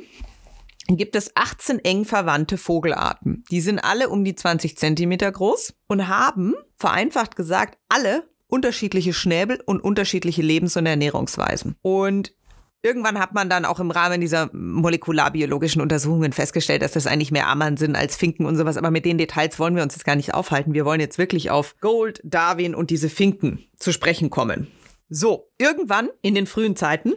[0.88, 3.44] gibt es 18 eng verwandte Vogelarten.
[3.50, 9.60] Die sind alle um die 20 Zentimeter groß und haben, vereinfacht gesagt, alle unterschiedliche Schnäbel
[9.64, 11.76] und unterschiedliche Lebens- und Ernährungsweisen.
[11.82, 12.32] Und
[12.82, 17.48] Irgendwann hat man dann auch im Rahmen dieser molekularbiologischen Untersuchungen festgestellt, dass das eigentlich mehr
[17.48, 18.76] Ammern sind als Finken und sowas.
[18.76, 20.72] Aber mit den Details wollen wir uns jetzt gar nicht aufhalten.
[20.72, 24.68] Wir wollen jetzt wirklich auf Gold, Darwin und diese Finken zu sprechen kommen.
[25.08, 27.12] So, irgendwann in den frühen Zeiten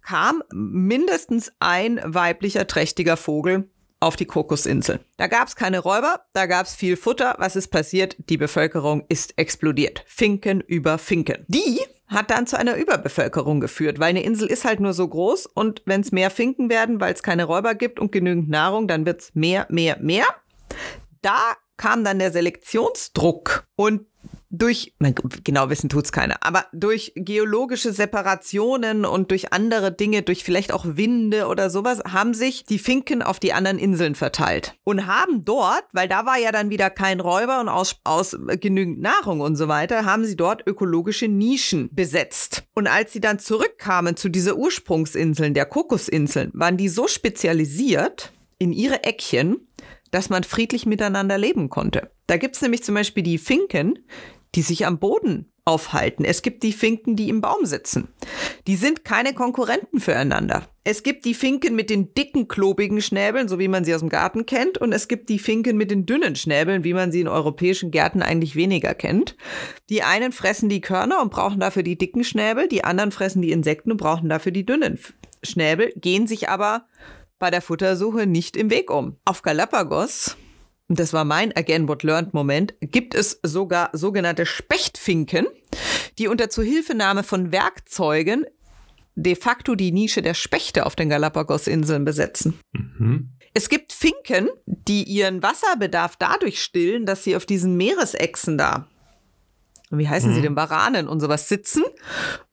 [0.00, 3.68] kam mindestens ein weiblicher trächtiger Vogel
[3.98, 5.00] auf die Kokosinsel.
[5.16, 7.36] Da gab es keine Räuber, da gab es viel Futter.
[7.38, 8.16] Was ist passiert?
[8.28, 10.04] Die Bevölkerung ist explodiert.
[10.06, 11.44] Finken über Finken.
[11.48, 15.46] Die hat dann zu einer Überbevölkerung geführt, weil eine Insel ist halt nur so groß
[15.46, 19.06] und wenn es mehr Finken werden, weil es keine Räuber gibt und genügend Nahrung, dann
[19.06, 20.26] wird es mehr, mehr, mehr.
[21.22, 24.06] Da kam dann der Selektionsdruck und
[24.52, 24.92] durch,
[25.44, 30.84] genau wissen tut's keiner, aber durch geologische Separationen und durch andere Dinge, durch vielleicht auch
[30.86, 35.84] Winde oder sowas, haben sich die Finken auf die anderen Inseln verteilt und haben dort,
[35.92, 39.68] weil da war ja dann wieder kein Räuber und aus, aus genügend Nahrung und so
[39.68, 42.64] weiter, haben sie dort ökologische Nischen besetzt.
[42.74, 48.72] Und als sie dann zurückkamen zu dieser Ursprungsinseln, der Kokosinseln, waren die so spezialisiert in
[48.72, 49.66] ihre Eckchen,
[50.10, 52.10] dass man friedlich miteinander leben konnte.
[52.26, 53.98] Da gibt's nämlich zum Beispiel die Finken,
[54.54, 56.24] die sich am Boden aufhalten.
[56.24, 58.08] Es gibt die Finken, die im Baum sitzen.
[58.66, 60.66] Die sind keine Konkurrenten füreinander.
[60.82, 64.08] Es gibt die Finken mit den dicken, klobigen Schnäbeln, so wie man sie aus dem
[64.08, 67.28] Garten kennt, und es gibt die Finken mit den dünnen Schnäbeln, wie man sie in
[67.28, 69.36] europäischen Gärten eigentlich weniger kennt.
[69.88, 73.52] Die einen fressen die Körner und brauchen dafür die dicken Schnäbel, die anderen fressen die
[73.52, 74.98] Insekten und brauchen dafür die dünnen
[75.44, 76.86] Schnäbel, gehen sich aber
[77.38, 79.16] bei der Futtersuche nicht im Weg um.
[79.24, 80.36] Auf Galapagos
[80.92, 85.46] und das war mein Again What Learned Moment, gibt es sogar sogenannte Spechtfinken,
[86.18, 88.44] die unter Zuhilfenahme von Werkzeugen
[89.14, 92.60] de facto die Nische der Spechte auf den Galapagos-Inseln besetzen.
[92.72, 93.30] Mhm.
[93.54, 98.86] Es gibt Finken, die ihren Wasserbedarf dadurch stillen, dass sie auf diesen Meeresechsen da,
[99.90, 100.34] wie heißen mhm.
[100.34, 101.84] sie denn, Baranen und sowas sitzen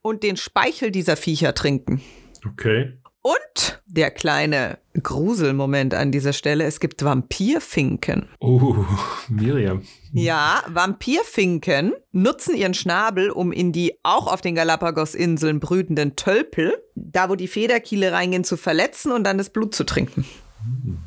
[0.00, 2.00] und den Speichel dieser Viecher trinken.
[2.50, 2.96] Okay.
[3.22, 8.28] Und der kleine Gruselmoment an dieser Stelle, es gibt Vampirfinken.
[8.38, 8.76] Oh,
[9.28, 9.82] Miriam.
[10.12, 17.28] Ja, Vampirfinken nutzen ihren Schnabel, um in die auch auf den Galapagos-Inseln brütenden Tölpel, da
[17.28, 20.24] wo die Federkiele reingehen, zu verletzen und dann das Blut zu trinken.
[20.62, 20.98] Hm.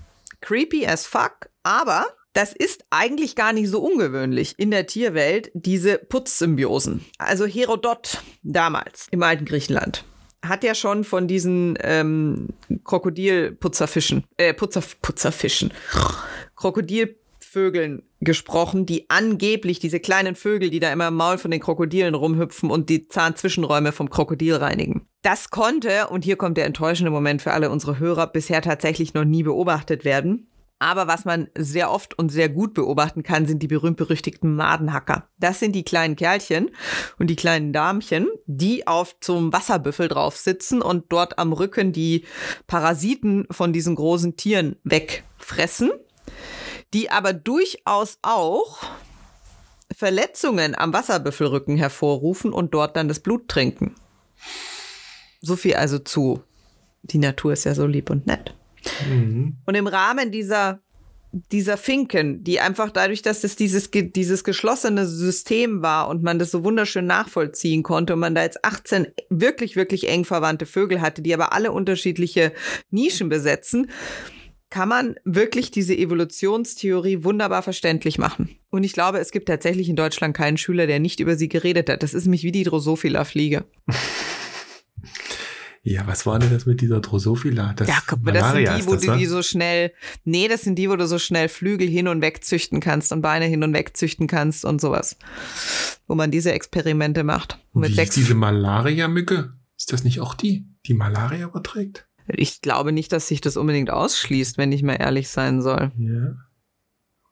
[0.42, 5.98] Creepy as fuck, aber das ist eigentlich gar nicht so ungewöhnlich in der Tierwelt, diese
[5.98, 7.06] Putzsymbiosen.
[7.18, 10.04] Also Herodot damals im alten Griechenland
[10.44, 12.50] hat ja schon von diesen ähm,
[12.84, 15.74] Krokodilputzerfischen, äh, Putzer, Putzerfischen,
[16.56, 22.14] Krokodilvögeln gesprochen, die angeblich diese kleinen Vögel, die da immer im Maul von den Krokodilen
[22.14, 25.08] rumhüpfen und die Zahnzwischenräume vom Krokodil reinigen.
[25.22, 29.26] Das konnte, und hier kommt der enttäuschende Moment für alle unsere Hörer, bisher tatsächlich noch
[29.26, 30.48] nie beobachtet werden.
[30.84, 35.30] Aber was man sehr oft und sehr gut beobachten kann, sind die berühmt-berüchtigten Madenhacker.
[35.40, 36.72] Das sind die kleinen Kerlchen
[37.18, 42.26] und die kleinen Damchen, die auf zum Wasserbüffel drauf sitzen und dort am Rücken die
[42.68, 45.90] Parasiten von diesen großen Tieren wegfressen,
[46.94, 48.84] die aber durchaus auch
[49.96, 53.96] Verletzungen am Wasserbüffelrücken hervorrufen und dort dann das Blut trinken.
[55.40, 56.44] So viel also zu.
[57.04, 58.54] Die Natur ist ja so lieb und nett.
[59.08, 59.58] Mhm.
[59.66, 60.82] Und im Rahmen dieser
[61.52, 66.52] dieser Finken, die einfach dadurch, dass es dieses, dieses geschlossene System war und man das
[66.52, 71.24] so wunderschön nachvollziehen konnte und man da jetzt 18 wirklich, wirklich eng verwandte Vögel hatte,
[71.24, 72.54] die aber alle unterschiedliche
[72.92, 73.90] Nischen besetzen,
[74.70, 78.58] kann man wirklich diese Evolutionstheorie wunderbar verständlich machen.
[78.70, 81.90] Und ich glaube, es gibt tatsächlich in Deutschland keinen Schüler, der nicht über sie geredet
[81.90, 82.04] hat.
[82.04, 83.66] Das ist nämlich wie die Drosophila-Fliege.
[85.86, 87.74] Ja, was war denn das mit dieser Drosophila?
[87.74, 89.92] Das ja, guck mal, das sind die, wo das, du die so schnell,
[90.24, 93.22] nee, das sind die, wo du so schnell Flügel hin und weg züchten kannst und
[93.22, 95.18] Beine hin und weg züchten kannst und sowas.
[96.08, 97.60] Wo man diese Experimente macht.
[97.74, 99.54] Mit Wie sechs diese Malaria-Mücke?
[99.78, 102.08] Ist das nicht auch die, die Malaria überträgt?
[102.28, 105.92] Ich glaube nicht, dass sich das unbedingt ausschließt, wenn ich mal ehrlich sein soll.
[105.98, 106.36] Ja.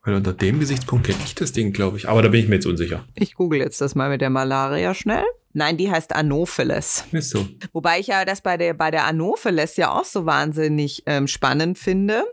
[0.04, 2.10] Weil unter dem Gesichtspunkt kenne ich das Ding, glaube ich.
[2.10, 3.06] Aber da bin ich mir jetzt unsicher.
[3.16, 5.24] Ich google jetzt das mal mit der Malaria schnell.
[5.54, 7.06] Nein, die heißt Anopheles.
[7.12, 7.48] Ist so.
[7.74, 11.78] Wobei ich ja das bei der, bei der Anopheles ja auch so wahnsinnig ähm, spannend
[11.78, 12.24] finde.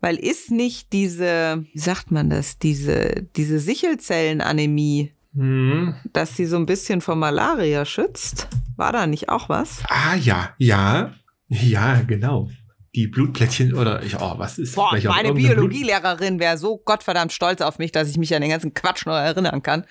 [0.00, 5.94] Weil ist nicht diese, wie sagt man das, diese, diese Sichelzellenanämie, hm.
[6.12, 8.48] dass sie so ein bisschen vor Malaria schützt?
[8.76, 9.82] War da nicht auch was?
[9.88, 11.14] Ah ja, ja,
[11.48, 12.48] ja, genau
[12.96, 17.78] die Blutplättchen oder ich, oh, was ist Boah, meine Biologielehrerin wäre so gottverdammt stolz auf
[17.78, 19.84] mich, dass ich mich an den ganzen Quatsch noch erinnern kann.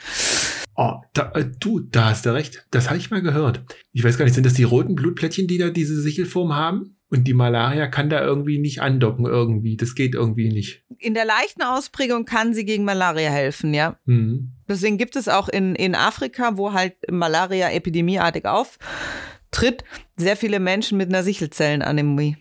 [0.75, 2.65] Oh, da, äh, du, da hast du recht.
[2.71, 3.63] Das habe ich mal gehört.
[3.93, 6.97] Ich weiß gar nicht, sind das die roten Blutplättchen, die da diese Sichelform haben?
[7.09, 9.77] Und die Malaria kann da irgendwie nicht andocken irgendwie.
[9.77, 10.83] Das geht irgendwie nicht.
[10.97, 13.99] In der leichten Ausprägung kann sie gegen Malaria helfen, ja.
[14.05, 14.51] Mhm.
[14.67, 19.83] Deswegen gibt es auch in, in Afrika, wo halt Malaria epidemieartig auftritt,
[20.17, 22.37] sehr viele Menschen mit einer Sichelzellenanämie.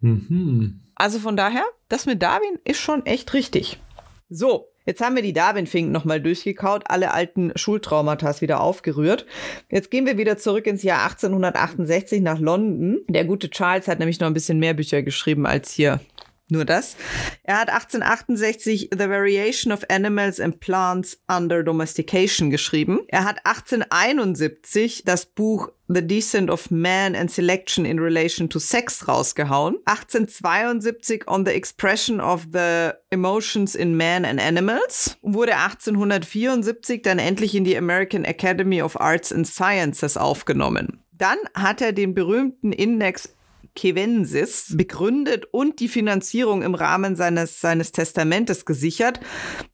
[0.00, 0.80] Mhm.
[0.94, 3.80] Also von daher, das mit Darwin ist schon echt richtig.
[4.28, 9.26] So, Jetzt haben wir die Darwin-Finken nochmal durchgekaut, alle alten Schultraumata wieder aufgerührt.
[9.68, 13.00] Jetzt gehen wir wieder zurück ins Jahr 1868 nach London.
[13.08, 16.00] Der gute Charles hat nämlich noch ein bisschen mehr Bücher geschrieben als hier
[16.48, 16.96] nur das.
[17.42, 23.00] Er hat 1868 The Variation of Animals and Plants Under Domestication geschrieben.
[23.08, 29.06] Er hat 1871 das Buch The Descent of Man and Selection in Relation to Sex
[29.06, 29.76] rausgehauen.
[29.84, 35.16] 1872 On the Expression of the Emotions in Man and Animals.
[35.22, 41.04] Wurde 1874 dann endlich in die American Academy of Arts and Sciences aufgenommen.
[41.12, 43.30] Dann hat er den berühmten Index
[43.76, 49.20] Kevensis begründet und die Finanzierung im Rahmen seines, seines Testamentes gesichert.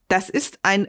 [0.08, 0.88] Das ist ein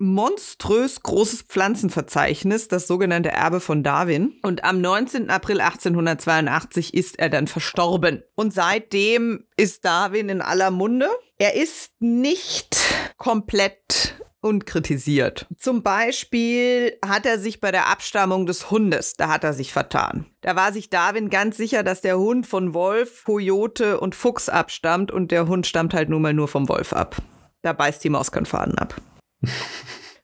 [0.00, 4.34] monströs großes Pflanzenverzeichnis, das sogenannte Erbe von Darwin.
[4.42, 5.30] Und am 19.
[5.30, 8.22] April 1882 ist er dann verstorben.
[8.34, 11.08] Und seitdem ist Darwin in aller Munde.
[11.38, 12.76] Er ist nicht
[13.18, 15.46] komplett und kritisiert.
[15.58, 20.26] Zum Beispiel hat er sich bei der Abstammung des Hundes, da hat er sich vertan.
[20.40, 25.12] Da war sich Darwin ganz sicher, dass der Hund von Wolf, Kojote und Fuchs abstammt
[25.12, 27.16] und der Hund stammt halt nun mal nur vom Wolf ab.
[27.62, 28.94] Da beißt die Maus keinen Faden ab.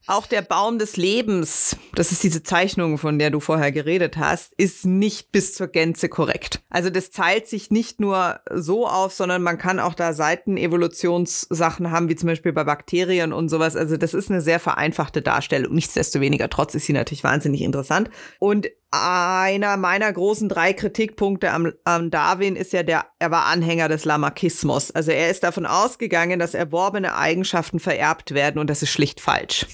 [0.09, 4.53] Auch der Baum des Lebens, das ist diese Zeichnung, von der du vorher geredet hast,
[4.57, 6.63] ist nicht bis zur Gänze korrekt.
[6.71, 12.09] Also das teilt sich nicht nur so auf, sondern man kann auch da Seitenevolutionssachen haben,
[12.09, 13.75] wie zum Beispiel bei Bakterien und sowas.
[13.75, 15.75] Also das ist eine sehr vereinfachte Darstellung.
[15.75, 18.09] Nichtsdestoweniger, trotz ist sie natürlich wahnsinnig interessant.
[18.39, 18.69] Und
[19.03, 24.05] einer meiner großen drei Kritikpunkte am, am, Darwin ist ja der, er war Anhänger des
[24.05, 24.91] Lamarckismus.
[24.91, 29.67] Also er ist davon ausgegangen, dass erworbene Eigenschaften vererbt werden und das ist schlicht falsch.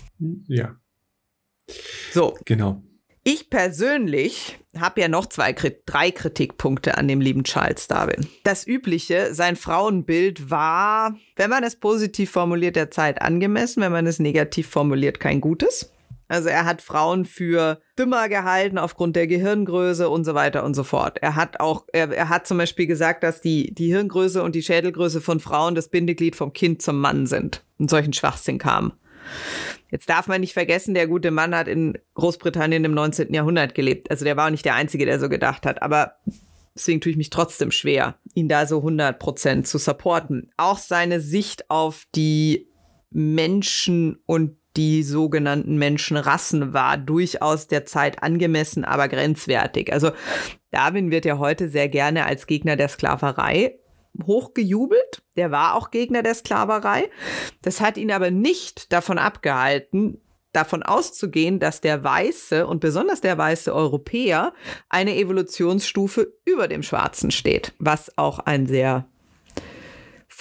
[0.49, 0.77] Ja.
[2.13, 2.37] So.
[2.45, 2.83] Genau.
[3.25, 5.53] Ich persönlich habe ja noch zwei,
[5.87, 8.27] drei Kritikpunkte an dem lieben Charles Darwin.
[8.43, 14.07] Das übliche, sein Frauenbild war, wenn man es positiv formuliert, der Zeit angemessen, wenn man
[14.09, 15.93] es negativ formuliert, kein gutes.
[16.33, 20.83] Also er hat Frauen für dümmer gehalten aufgrund der Gehirngröße und so weiter und so
[20.83, 21.19] fort.
[21.21, 24.63] Er hat auch, er, er hat zum Beispiel gesagt, dass die, die Hirngröße und die
[24.63, 27.67] Schädelgröße von Frauen das Bindeglied vom Kind zum Mann sind.
[27.77, 28.95] Und solchen Schwachsinn kam.
[29.91, 33.35] Jetzt darf man nicht vergessen, der gute Mann hat in Großbritannien im 19.
[33.35, 34.11] Jahrhundert gelebt.
[34.11, 35.83] Also der war auch nicht der Einzige, der so gedacht hat.
[35.83, 36.15] Aber
[36.75, 40.51] deswegen tue ich mich trotzdem schwer, ihn da so 100 Prozent zu supporten.
[40.57, 42.71] Auch seine Sicht auf die
[43.11, 49.93] Menschen und die sogenannten Menschenrassen war durchaus der Zeit angemessen, aber grenzwertig.
[49.93, 50.13] Also
[50.71, 53.79] Darwin wird ja heute sehr gerne als Gegner der Sklaverei
[54.27, 55.23] hochgejubelt.
[55.37, 57.11] Der war auch Gegner der Sklaverei.
[57.63, 60.21] Das hat ihn aber nicht davon abgehalten,
[60.53, 64.53] davon auszugehen, dass der weiße und besonders der weiße Europäer
[64.89, 69.09] eine Evolutionsstufe über dem Schwarzen steht, was auch ein sehr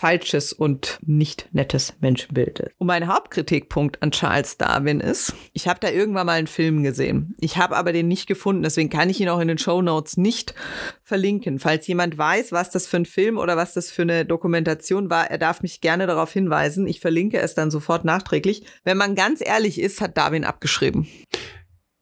[0.02, 2.72] falsches und nicht nettes Menschenbild ist.
[2.80, 7.36] Und mein Hauptkritikpunkt an Charles Darwin ist, ich habe da irgendwann mal einen Film gesehen.
[7.39, 10.18] Ich habe aber den nicht gefunden, deswegen kann ich ihn auch in den Show Notes
[10.18, 10.56] nicht
[11.04, 11.60] verlinken.
[11.60, 15.30] Falls jemand weiß, was das für ein Film oder was das für eine Dokumentation war,
[15.30, 16.88] er darf mich gerne darauf hinweisen.
[16.88, 18.64] Ich verlinke es dann sofort nachträglich.
[18.84, 21.08] Wenn man ganz ehrlich ist, hat Darwin abgeschrieben.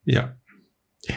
[0.04, 0.39] Ja,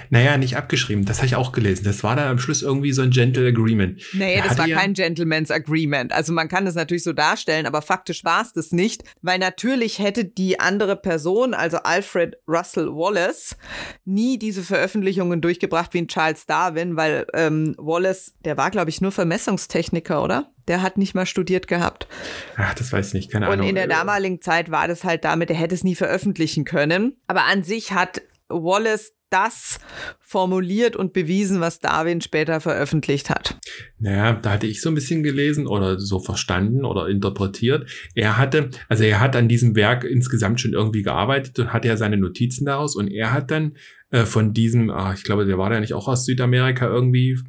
[0.09, 1.03] Naja, nicht abgeschrieben.
[1.03, 1.84] Das habe ich auch gelesen.
[1.84, 4.01] Das war dann am Schluss irgendwie so ein Gentle Agreement.
[4.13, 6.13] Naja, das war ja kein Gentleman's Agreement.
[6.13, 9.99] Also man kann das natürlich so darstellen, aber faktisch war es das nicht, weil natürlich
[9.99, 13.57] hätte die andere Person, also Alfred Russell Wallace,
[14.05, 19.01] nie diese Veröffentlichungen durchgebracht wie ein Charles Darwin, weil ähm, Wallace, der war, glaube ich,
[19.01, 20.49] nur Vermessungstechniker, oder?
[20.69, 22.07] Der hat nicht mal studiert gehabt.
[22.55, 23.67] Ach, das weiß ich nicht, keine Und Ahnung.
[23.67, 27.17] in der damaligen Zeit war das halt damit, er hätte es nie veröffentlichen können.
[27.27, 28.21] Aber an sich hat
[28.53, 29.79] Wallace das
[30.19, 33.57] formuliert und bewiesen, was Darwin später veröffentlicht hat.
[33.97, 37.89] Naja, da hatte ich so ein bisschen gelesen oder so verstanden oder interpretiert.
[38.13, 41.97] Er hatte, also er hat an diesem Werk insgesamt schon irgendwie gearbeitet und hatte ja
[41.97, 43.75] seine Notizen daraus und er hat dann
[44.11, 47.39] äh, von diesem, ah, ich glaube, der war ja nicht auch aus Südamerika irgendwie,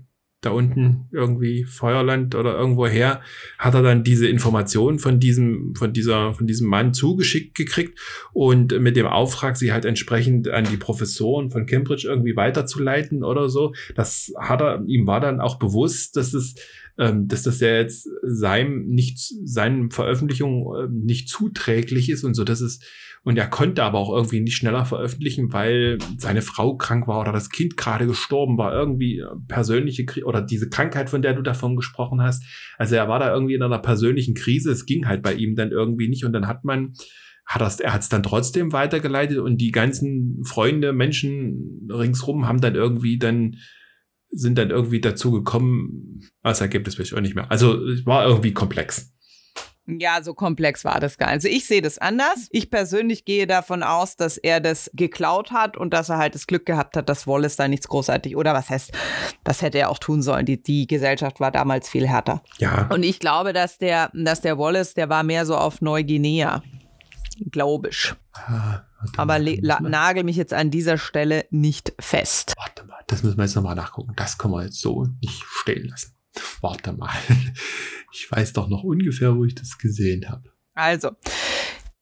[0.45, 3.21] da unten irgendwie Feuerland oder irgendwo her,
[3.59, 7.99] hat er dann diese Informationen von diesem, von dieser, von diesem Mann zugeschickt gekriegt
[8.33, 13.49] und mit dem Auftrag, sie halt entsprechend an die Professoren von Cambridge irgendwie weiterzuleiten oder
[13.49, 13.75] so.
[13.95, 16.55] Das hat er, ihm war dann auch bewusst, dass es
[16.99, 22.45] ähm, dass das ja jetzt seinem nicht seinen Veröffentlichungen äh, nicht zuträglich ist und so,
[22.45, 22.81] dass es
[23.25, 27.33] und er konnte aber auch irgendwie nicht schneller veröffentlichen, weil seine Frau krank war oder
[27.33, 31.43] das Kind gerade gestorben war, irgendwie äh, persönliche Krise oder diese Krankheit, von der du
[31.43, 32.45] davon gesprochen hast.
[32.77, 34.71] Also er war da irgendwie in einer persönlichen Krise.
[34.71, 36.93] Es ging halt bei ihm dann irgendwie nicht und dann hat man
[37.47, 42.61] hat das, er hat es dann trotzdem weitergeleitet und die ganzen Freunde, Menschen ringsrum haben
[42.61, 43.57] dann irgendwie dann
[44.35, 47.51] sind dann irgendwie dazu gekommen, als Ergebnis weiß ich auch nicht mehr.
[47.51, 49.15] Also es war irgendwie komplex.
[49.87, 51.35] Ja, so komplex war das gar nicht.
[51.35, 52.49] Also ich sehe das anders.
[52.51, 56.47] Ich persönlich gehe davon aus, dass er das geklaut hat und dass er halt das
[56.47, 58.93] Glück gehabt hat, dass Wallace da nichts großartig oder was heißt,
[59.45, 60.47] das hätte er auch tun sollen.
[60.47, 62.43] Die, die Gesellschaft war damals viel härter.
[62.59, 62.89] Ja.
[62.91, 66.63] Und ich glaube, dass der, dass der Wallace, der war mehr so auf Neuguinea.
[67.51, 68.15] Glaube ich.
[68.33, 68.83] Ah,
[69.17, 72.55] Aber nagel mich jetzt an dieser Stelle nicht fest.
[72.57, 74.13] Warte mal, das müssen wir jetzt nochmal nachgucken.
[74.17, 76.15] Das können wir jetzt so nicht stehen lassen.
[76.61, 77.11] Warte mal.
[78.17, 80.49] Ich weiß doch noch ungefähr, wo ich das gesehen habe.
[80.75, 81.11] Also,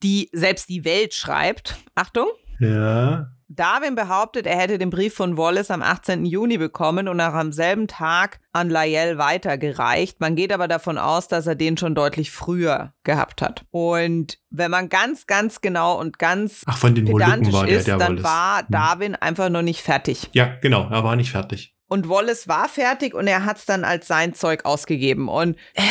[0.02, 2.28] die, selbst die Welt schreibt, Achtung.
[2.60, 3.32] Ja.
[3.54, 6.24] Darwin behauptet, er hätte den Brief von Wallace am 18.
[6.24, 10.20] Juni bekommen und auch am selben Tag an Lyell weitergereicht.
[10.20, 13.66] Man geht aber davon aus, dass er den schon deutlich früher gehabt hat.
[13.70, 17.88] Und wenn man ganz, ganz genau und ganz Ach, von den pedantisch war der, ist,
[17.88, 18.66] der dann war hm.
[18.70, 20.30] Darwin einfach noch nicht fertig.
[20.32, 21.74] Ja, genau, er war nicht fertig.
[21.88, 25.28] Und Wallace war fertig und er hat es dann als sein Zeug ausgegeben.
[25.28, 25.82] Und äh,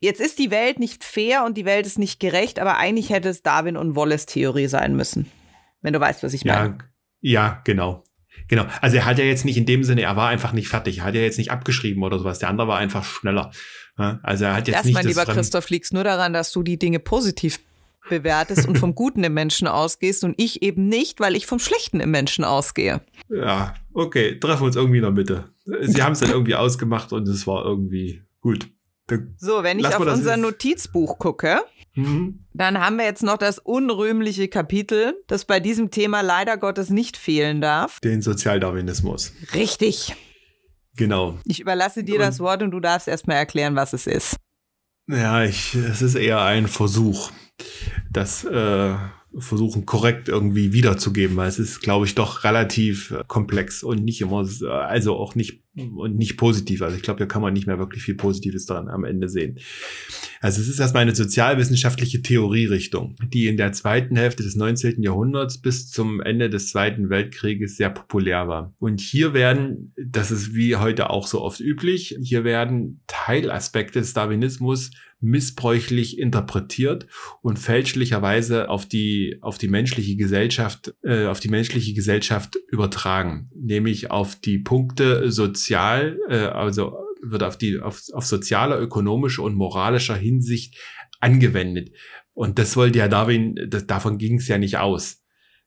[0.00, 3.28] jetzt ist die Welt nicht fair und die Welt ist nicht gerecht, aber eigentlich hätte
[3.28, 5.30] es Darwin und Wallace Theorie sein müssen.
[5.82, 6.78] Wenn du weißt, was ich meine.
[6.78, 6.78] Ja,
[7.24, 8.04] ja, genau.
[8.48, 8.66] Genau.
[8.82, 10.98] Also er hat ja jetzt nicht in dem Sinne, er war einfach nicht fertig.
[10.98, 12.38] Er hat ja jetzt nicht abgeschrieben oder sowas.
[12.38, 13.50] Der andere war einfach schneller.
[13.96, 14.94] Also er hat jetzt das, nicht.
[14.94, 17.60] Mein lieber Christoph, liegt nur daran, dass du die Dinge positiv
[18.10, 22.00] bewertest und vom Guten im Menschen ausgehst und ich eben nicht, weil ich vom Schlechten
[22.00, 23.00] im Menschen ausgehe.
[23.30, 25.44] Ja, okay, treffen wir uns irgendwie in der Mitte.
[25.80, 28.68] Sie haben es dann irgendwie ausgemacht und es war irgendwie gut.
[29.06, 31.62] Dann so, wenn ich auf unser Notizbuch gucke,
[31.94, 32.44] mhm.
[32.52, 37.16] dann haben wir jetzt noch das unrühmliche Kapitel, das bei diesem Thema leider Gottes nicht
[37.16, 38.00] fehlen darf.
[38.00, 39.32] Den Sozialdarwinismus.
[39.54, 40.14] Richtig.
[40.96, 41.38] Genau.
[41.44, 44.36] Ich überlasse dir und das Wort und du darfst erstmal erklären, was es ist.
[45.06, 47.30] Ja, ich, es ist eher ein Versuch
[48.10, 48.94] das äh,
[49.38, 54.20] versuchen korrekt irgendwie wiederzugeben, weil es ist, glaube ich, doch relativ äh, komplex und nicht
[54.20, 56.82] immer, also auch nicht und nicht positiv.
[56.82, 59.58] Also ich glaube, da kann man nicht mehr wirklich viel Positives daran am Ende sehen.
[60.40, 65.02] Also es ist erstmal eine sozialwissenschaftliche Theorierichtung, die in der zweiten Hälfte des 19.
[65.02, 68.72] Jahrhunderts bis zum Ende des Zweiten Weltkrieges sehr populär war.
[68.78, 74.12] Und hier werden, das ist wie heute auch so oft üblich, hier werden Teilaspekte des
[74.12, 74.90] Darwinismus
[75.24, 77.06] missbräuchlich interpretiert
[77.42, 83.50] und fälschlicherweise auf die, auf die menschliche Gesellschaft, äh, auf die menschliche Gesellschaft übertragen.
[83.54, 89.54] Nämlich auf die Punkte sozial, äh, also wird auf die, auf, auf sozialer, ökonomischer und
[89.54, 90.76] moralischer Hinsicht
[91.20, 91.90] angewendet.
[92.34, 95.22] Und das wollte ja Darwin, das, davon ging es ja nicht aus.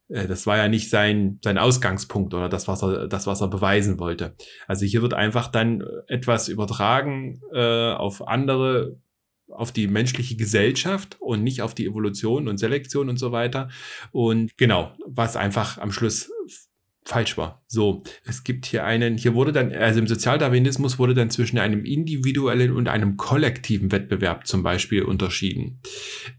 [0.09, 3.47] Äh, das war ja nicht sein, sein Ausgangspunkt oder das, was er, das, was er
[3.47, 4.35] beweisen wollte.
[4.67, 8.99] Also hier wird einfach dann etwas übertragen äh, auf andere
[9.49, 13.69] auf die menschliche Gesellschaft und nicht auf die Evolution und Selektion und so weiter.
[14.11, 16.29] Und genau, was einfach am Schluss
[17.07, 17.63] falsch war.
[17.67, 21.85] So, es gibt hier einen, hier wurde dann, also im Sozialdarwinismus wurde dann zwischen einem
[21.85, 25.79] individuellen und einem kollektiven Wettbewerb zum Beispiel unterschieden.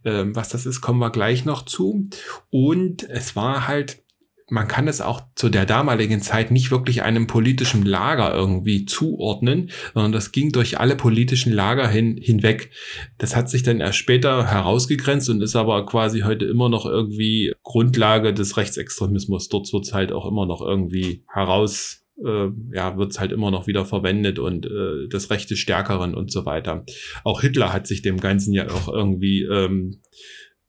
[0.05, 2.09] Ähm, was das ist, kommen wir gleich noch zu.
[2.51, 4.03] Und es war halt
[4.51, 9.71] man kann es auch zu der damaligen Zeit nicht wirklich einem politischen Lager irgendwie zuordnen,
[9.95, 12.71] sondern das ging durch alle politischen Lager hin, hinweg.
[13.19, 17.53] Das hat sich dann erst später herausgegrenzt und ist aber quasi heute immer noch irgendwie
[17.63, 19.49] Grundlage des Rechtsextremismus.
[19.49, 23.51] Dort wird es halt auch immer noch irgendwie heraus äh, ja, wird es halt immer
[23.51, 26.85] noch wieder verwendet und äh, das Recht des Stärkeren und so weiter.
[27.23, 30.01] Auch Hitler hat sich dem Ganzen ja auch irgendwie ähm,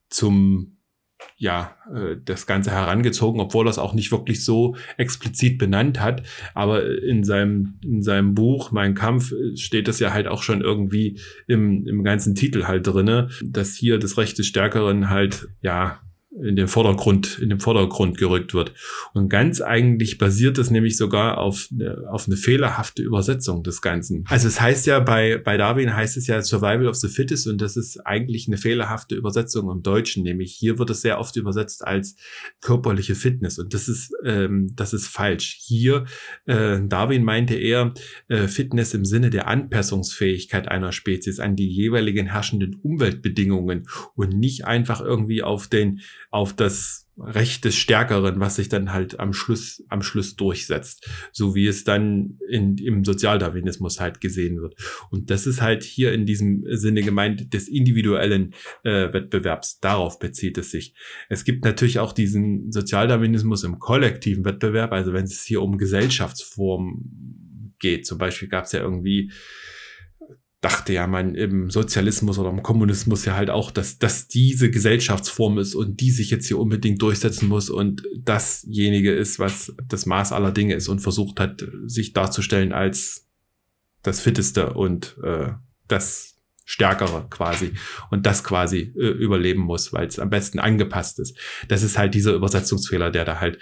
[0.08, 0.79] zum
[1.36, 6.22] ja, äh, das Ganze herangezogen, obwohl er es auch nicht wirklich so explizit benannt hat.
[6.54, 11.18] Aber in seinem, in seinem Buch Mein Kampf steht das ja halt auch schon irgendwie
[11.48, 16.00] im, im ganzen Titel halt drinne, dass hier das Recht des Stärkeren halt, ja,
[16.30, 18.72] in den Vordergrund, in den Vordergrund gerückt wird.
[19.14, 24.24] Und ganz eigentlich basiert es nämlich sogar auf eine, auf eine fehlerhafte Übersetzung des Ganzen.
[24.28, 27.60] Also es heißt ja bei, bei Darwin heißt es ja Survival of the Fittest und
[27.60, 31.84] das ist eigentlich eine fehlerhafte Übersetzung im Deutschen, nämlich hier wird es sehr oft übersetzt
[31.84, 32.14] als
[32.60, 35.56] körperliche Fitness und das ist, ähm, das ist falsch.
[35.60, 36.04] Hier,
[36.46, 37.92] äh, Darwin meinte eher
[38.28, 44.64] äh, Fitness im Sinne der Anpassungsfähigkeit einer Spezies an die jeweiligen herrschenden Umweltbedingungen und nicht
[44.64, 46.00] einfach irgendwie auf den
[46.30, 51.06] auf das Recht des Stärkeren, was sich dann halt am Schluss, am Schluss durchsetzt.
[51.32, 54.74] So wie es dann in, im Sozialdarwinismus halt gesehen wird.
[55.10, 58.54] Und das ist halt hier in diesem Sinne gemeint des individuellen
[58.84, 59.80] äh, Wettbewerbs.
[59.80, 60.94] Darauf bezieht es sich.
[61.28, 67.74] Es gibt natürlich auch diesen Sozialdarwinismus im kollektiven Wettbewerb, also wenn es hier um Gesellschaftsformen
[67.80, 68.06] geht.
[68.06, 69.30] Zum Beispiel gab es ja irgendwie
[70.60, 75.58] dachte ja man im Sozialismus oder im Kommunismus ja halt auch, dass dass diese Gesellschaftsform
[75.58, 80.32] ist und die sich jetzt hier unbedingt durchsetzen muss und dasjenige ist, was das Maß
[80.32, 83.26] aller Dinge ist und versucht hat, sich darzustellen als
[84.02, 85.52] das Fitteste und äh,
[85.88, 86.36] das
[86.66, 87.72] Stärkere quasi
[88.10, 91.36] und das quasi äh, überleben muss, weil es am besten angepasst ist.
[91.68, 93.58] Das ist halt dieser Übersetzungsfehler, der da halt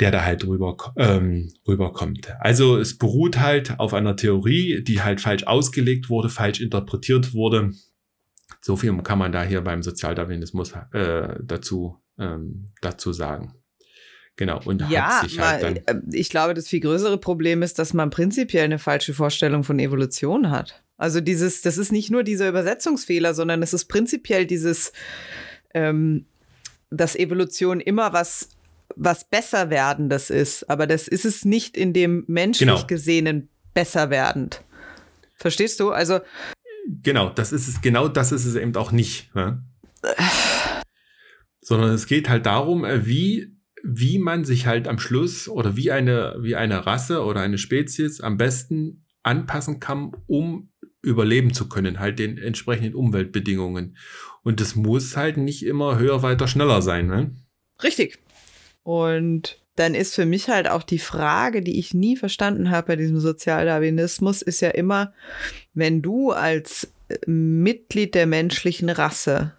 [0.00, 2.34] der da halt rüber, ähm, rüberkommt.
[2.40, 7.72] Also es beruht halt auf einer Theorie, die halt falsch ausgelegt wurde, falsch interpretiert wurde.
[8.60, 13.54] So viel kann man da hier beim Sozialdarwinismus äh, dazu, ähm, dazu sagen.
[14.36, 15.76] Genau, und ja, hat sich halt dann.
[15.76, 19.78] Äh, ich glaube, das viel größere Problem ist, dass man prinzipiell eine falsche Vorstellung von
[19.78, 20.82] Evolution hat.
[20.96, 24.92] Also dieses, das ist nicht nur dieser Übersetzungsfehler, sondern es ist prinzipiell dieses,
[25.74, 26.26] ähm,
[26.90, 28.48] dass Evolution immer was
[28.96, 32.86] was besser werdendes ist, aber das ist es nicht in dem menschlich genau.
[32.86, 34.62] gesehenen besser werdend.
[35.34, 35.90] Verstehst du?
[35.90, 36.20] Also
[37.02, 37.80] genau, das ist es.
[37.80, 39.34] Genau, das ist es eben auch nicht.
[39.34, 39.62] Ne?
[41.60, 45.90] Sondern es geht halt darum, äh, wie wie man sich halt am Schluss oder wie
[45.90, 50.70] eine wie eine Rasse oder eine Spezies am besten anpassen kann, um
[51.02, 53.96] überleben zu können, halt den entsprechenden Umweltbedingungen.
[54.44, 57.08] Und das muss halt nicht immer höher, weiter, schneller sein.
[57.08, 57.36] Ne?
[57.82, 58.18] Richtig.
[58.82, 62.96] Und dann ist für mich halt auch die Frage, die ich nie verstanden habe bei
[62.96, 65.12] diesem Sozialdarwinismus, ist ja immer,
[65.72, 69.54] wenn du als äh, Mitglied der menschlichen Rasse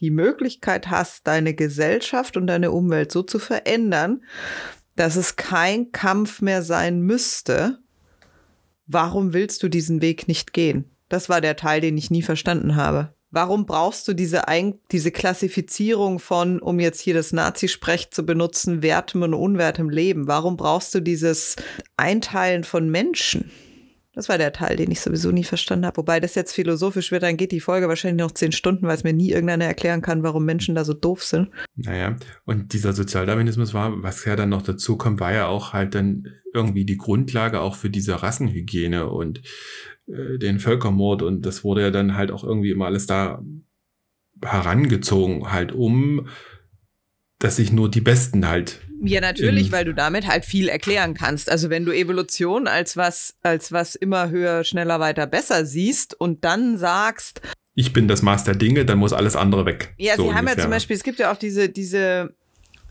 [0.00, 4.22] die Möglichkeit hast, deine Gesellschaft und deine Umwelt so zu verändern,
[4.96, 7.78] dass es kein Kampf mehr sein müsste,
[8.86, 10.84] warum willst du diesen Weg nicht gehen?
[11.08, 13.14] Das war der Teil, den ich nie verstanden habe.
[13.30, 18.82] Warum brauchst du diese, Ein diese Klassifizierung von, um jetzt hier das Nazisprech zu benutzen,
[18.82, 20.26] wertem und unwertem Leben?
[20.26, 21.56] Warum brauchst du dieses
[21.96, 23.50] Einteilen von Menschen?
[24.18, 25.98] Das war der Teil, den ich sowieso nie verstanden habe.
[25.98, 29.04] Wobei das jetzt philosophisch wird, dann geht die Folge wahrscheinlich noch zehn Stunden, weil es
[29.04, 31.50] mir nie irgendeiner erklären kann, warum Menschen da so doof sind.
[31.76, 35.94] Naja, und dieser Sozialdarwinismus war, was ja dann noch dazu kommt, war ja auch halt
[35.94, 39.42] dann irgendwie die Grundlage auch für diese Rassenhygiene und
[40.08, 43.42] äh, den Völkermord und das wurde ja dann halt auch irgendwie immer alles da
[44.42, 46.28] herangezogen, halt um,
[47.38, 48.80] dass sich nur die Besten halt.
[49.00, 51.50] Ja, natürlich, weil du damit halt viel erklären kannst.
[51.50, 56.44] Also wenn du Evolution als was, als was immer höher, schneller, weiter, besser siehst und
[56.44, 57.40] dann sagst,
[57.74, 59.94] ich bin das Maß der Dinge, dann muss alles andere weg.
[59.98, 62.34] Ja, so sie haben ja zum Beispiel, es gibt ja auch diese, diese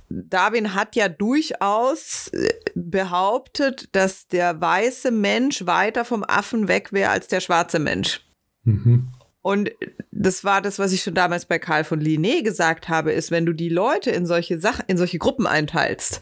[0.10, 7.12] Darwin hat ja durchaus äh, behauptet, dass der weiße Mensch weiter vom Affen weg wäre
[7.12, 8.26] als der schwarze Mensch.
[8.64, 9.10] Mhm.
[9.42, 9.72] Und
[10.12, 13.46] das war das, was ich schon damals bei Karl von Linné gesagt habe, ist, wenn
[13.46, 16.22] du die Leute in solche Sachen, in solche Gruppen einteilst,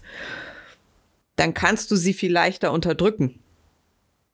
[1.35, 3.39] dann kannst du sie viel leichter unterdrücken.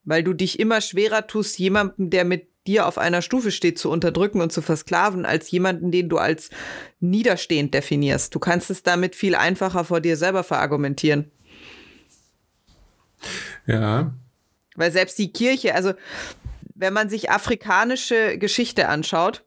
[0.04, 3.90] Weil du dich immer schwerer tust, jemandem, der mit dir auf einer Stufe steht, zu
[3.90, 6.50] unterdrücken und zu versklaven, als jemanden, den du als
[7.00, 8.34] niederstehend definierst.
[8.34, 11.30] Du kannst es damit viel einfacher vor dir selber verargumentieren.
[13.66, 14.14] Ja.
[14.74, 15.92] Weil selbst die Kirche, also
[16.74, 19.44] wenn man sich afrikanische Geschichte anschaut,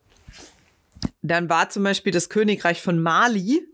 [1.22, 3.68] Dann war zum Beispiel das Königreich von Mali.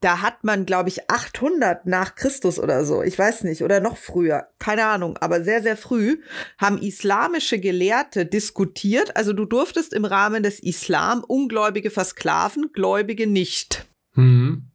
[0.00, 3.02] Da hat man, glaube ich, 800 nach Christus oder so.
[3.02, 3.62] Ich weiß nicht.
[3.62, 4.48] Oder noch früher.
[4.58, 5.16] Keine Ahnung.
[5.18, 6.20] Aber sehr, sehr früh
[6.58, 9.16] haben islamische Gelehrte diskutiert.
[9.16, 13.86] Also du durftest im Rahmen des Islam Ungläubige versklaven, Gläubige nicht.
[14.14, 14.70] Mhm.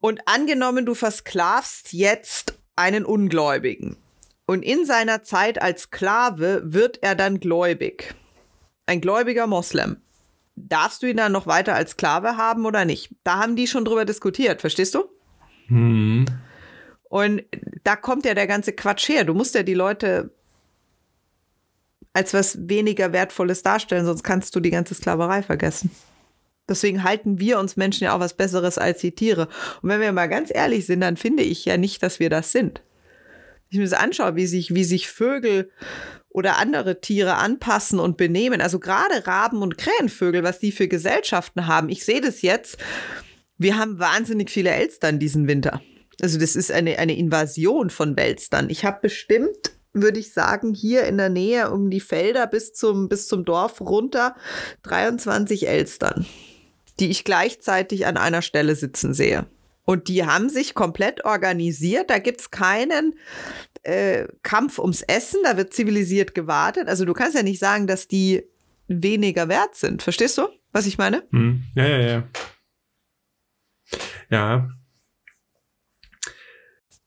[0.00, 3.96] Und angenommen, du versklavst jetzt einen Ungläubigen.
[4.46, 8.14] Und in seiner Zeit als Sklave wird er dann gläubig.
[8.86, 9.98] Ein gläubiger Moslem
[10.56, 13.14] darfst du ihn dann noch weiter als Sklave haben oder nicht?
[13.24, 15.04] Da haben die schon drüber diskutiert, verstehst du?
[15.66, 16.26] Hm.
[17.04, 17.42] Und
[17.84, 19.24] da kommt ja der ganze Quatsch her.
[19.24, 20.30] Du musst ja die Leute
[22.12, 25.90] als was weniger Wertvolles darstellen, sonst kannst du die ganze Sklaverei vergessen.
[26.68, 29.48] Deswegen halten wir uns Menschen ja auch was Besseres als die Tiere.
[29.82, 32.52] Und wenn wir mal ganz ehrlich sind, dann finde ich ja nicht, dass wir das
[32.52, 32.82] sind.
[33.68, 35.70] Ich mir das anschaue, wie sich, wie sich Vögel
[36.32, 38.60] oder andere Tiere anpassen und benehmen.
[38.60, 41.88] Also gerade Raben und Krähenvögel, was die für Gesellschaften haben.
[41.88, 42.78] Ich sehe das jetzt.
[43.58, 45.80] Wir haben wahnsinnig viele Elstern diesen Winter.
[46.20, 48.70] Also das ist eine, eine Invasion von Welstern.
[48.70, 53.08] Ich habe bestimmt, würde ich sagen, hier in der Nähe um die Felder bis zum,
[53.08, 54.34] bis zum Dorf runter
[54.84, 56.26] 23 Elstern,
[56.98, 59.46] die ich gleichzeitig an einer Stelle sitzen sehe.
[59.84, 62.10] Und die haben sich komplett organisiert.
[62.10, 63.14] Da gibt es keinen
[63.82, 66.88] äh, Kampf ums Essen, da wird zivilisiert gewartet.
[66.88, 68.44] Also du kannst ja nicht sagen, dass die
[68.86, 70.02] weniger wert sind.
[70.02, 71.26] Verstehst du, was ich meine?
[71.30, 71.64] Hm.
[71.74, 72.28] Ja, ja, ja.
[74.30, 74.68] Ja.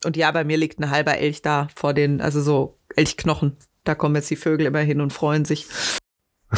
[0.03, 3.57] Und ja, bei mir liegt ein halber Elch da vor den, also so Elchknochen.
[3.83, 5.67] Da kommen jetzt die Vögel immer hin und freuen sich.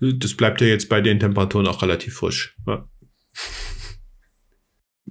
[0.00, 2.56] Das bleibt ja jetzt bei den Temperaturen auch relativ frisch.
[2.66, 2.86] Ja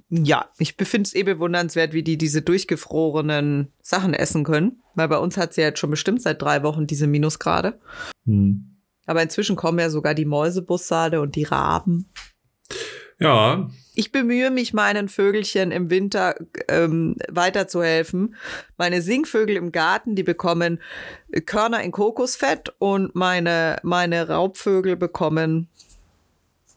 [0.08, 4.82] ja, ich befinde es eh bewundernswert, wie die diese durchgefrorenen Sachen essen können.
[4.94, 7.78] Weil bei uns hat sie ja jetzt schon bestimmt seit drei Wochen diese Minusgrade.
[8.24, 8.76] Hm.
[9.06, 12.08] Aber inzwischen kommen ja sogar die Mäusebussarde und die Raben.
[13.18, 13.70] Ja.
[13.94, 16.34] Ich bemühe mich, meinen Vögelchen im Winter
[16.68, 18.36] ähm, weiterzuhelfen.
[18.76, 20.80] Meine Singvögel im Garten, die bekommen
[21.46, 25.68] Körner in Kokosfett und meine, meine Raubvögel bekommen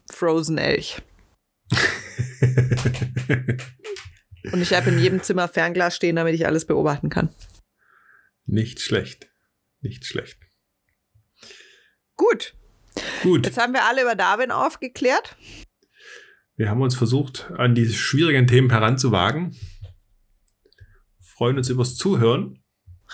[0.10, 1.02] Frozen Elch.
[4.52, 7.30] Und ich habe in jedem Zimmer Fernglas stehen, damit ich alles beobachten kann.
[8.46, 9.30] Nicht schlecht.
[9.82, 10.40] Nicht schlecht.
[12.16, 12.56] Gut.
[13.24, 13.46] Gut.
[13.46, 15.36] Jetzt haben wir alle über Darwin aufgeklärt.
[16.56, 19.56] Wir haben uns versucht, an diese schwierigen Themen heranzuwagen.
[21.22, 22.62] Freuen uns übers Zuhören.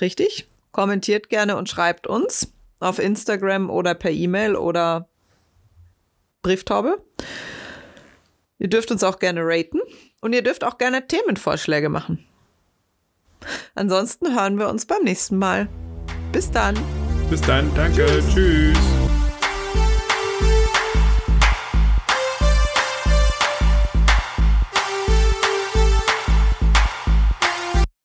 [0.02, 0.48] Richtig.
[0.72, 5.08] Kommentiert gerne und schreibt uns auf Instagram oder per E-Mail oder
[6.42, 7.04] Brieftaube.
[8.58, 9.80] Ihr dürft uns auch gerne raten
[10.22, 12.26] und ihr dürft auch gerne Themenvorschläge machen.
[13.76, 15.68] Ansonsten hören wir uns beim nächsten Mal.
[16.32, 16.76] Bis dann.
[17.30, 18.34] Bis dann, danke, tschüss.
[18.34, 19.05] tschüss.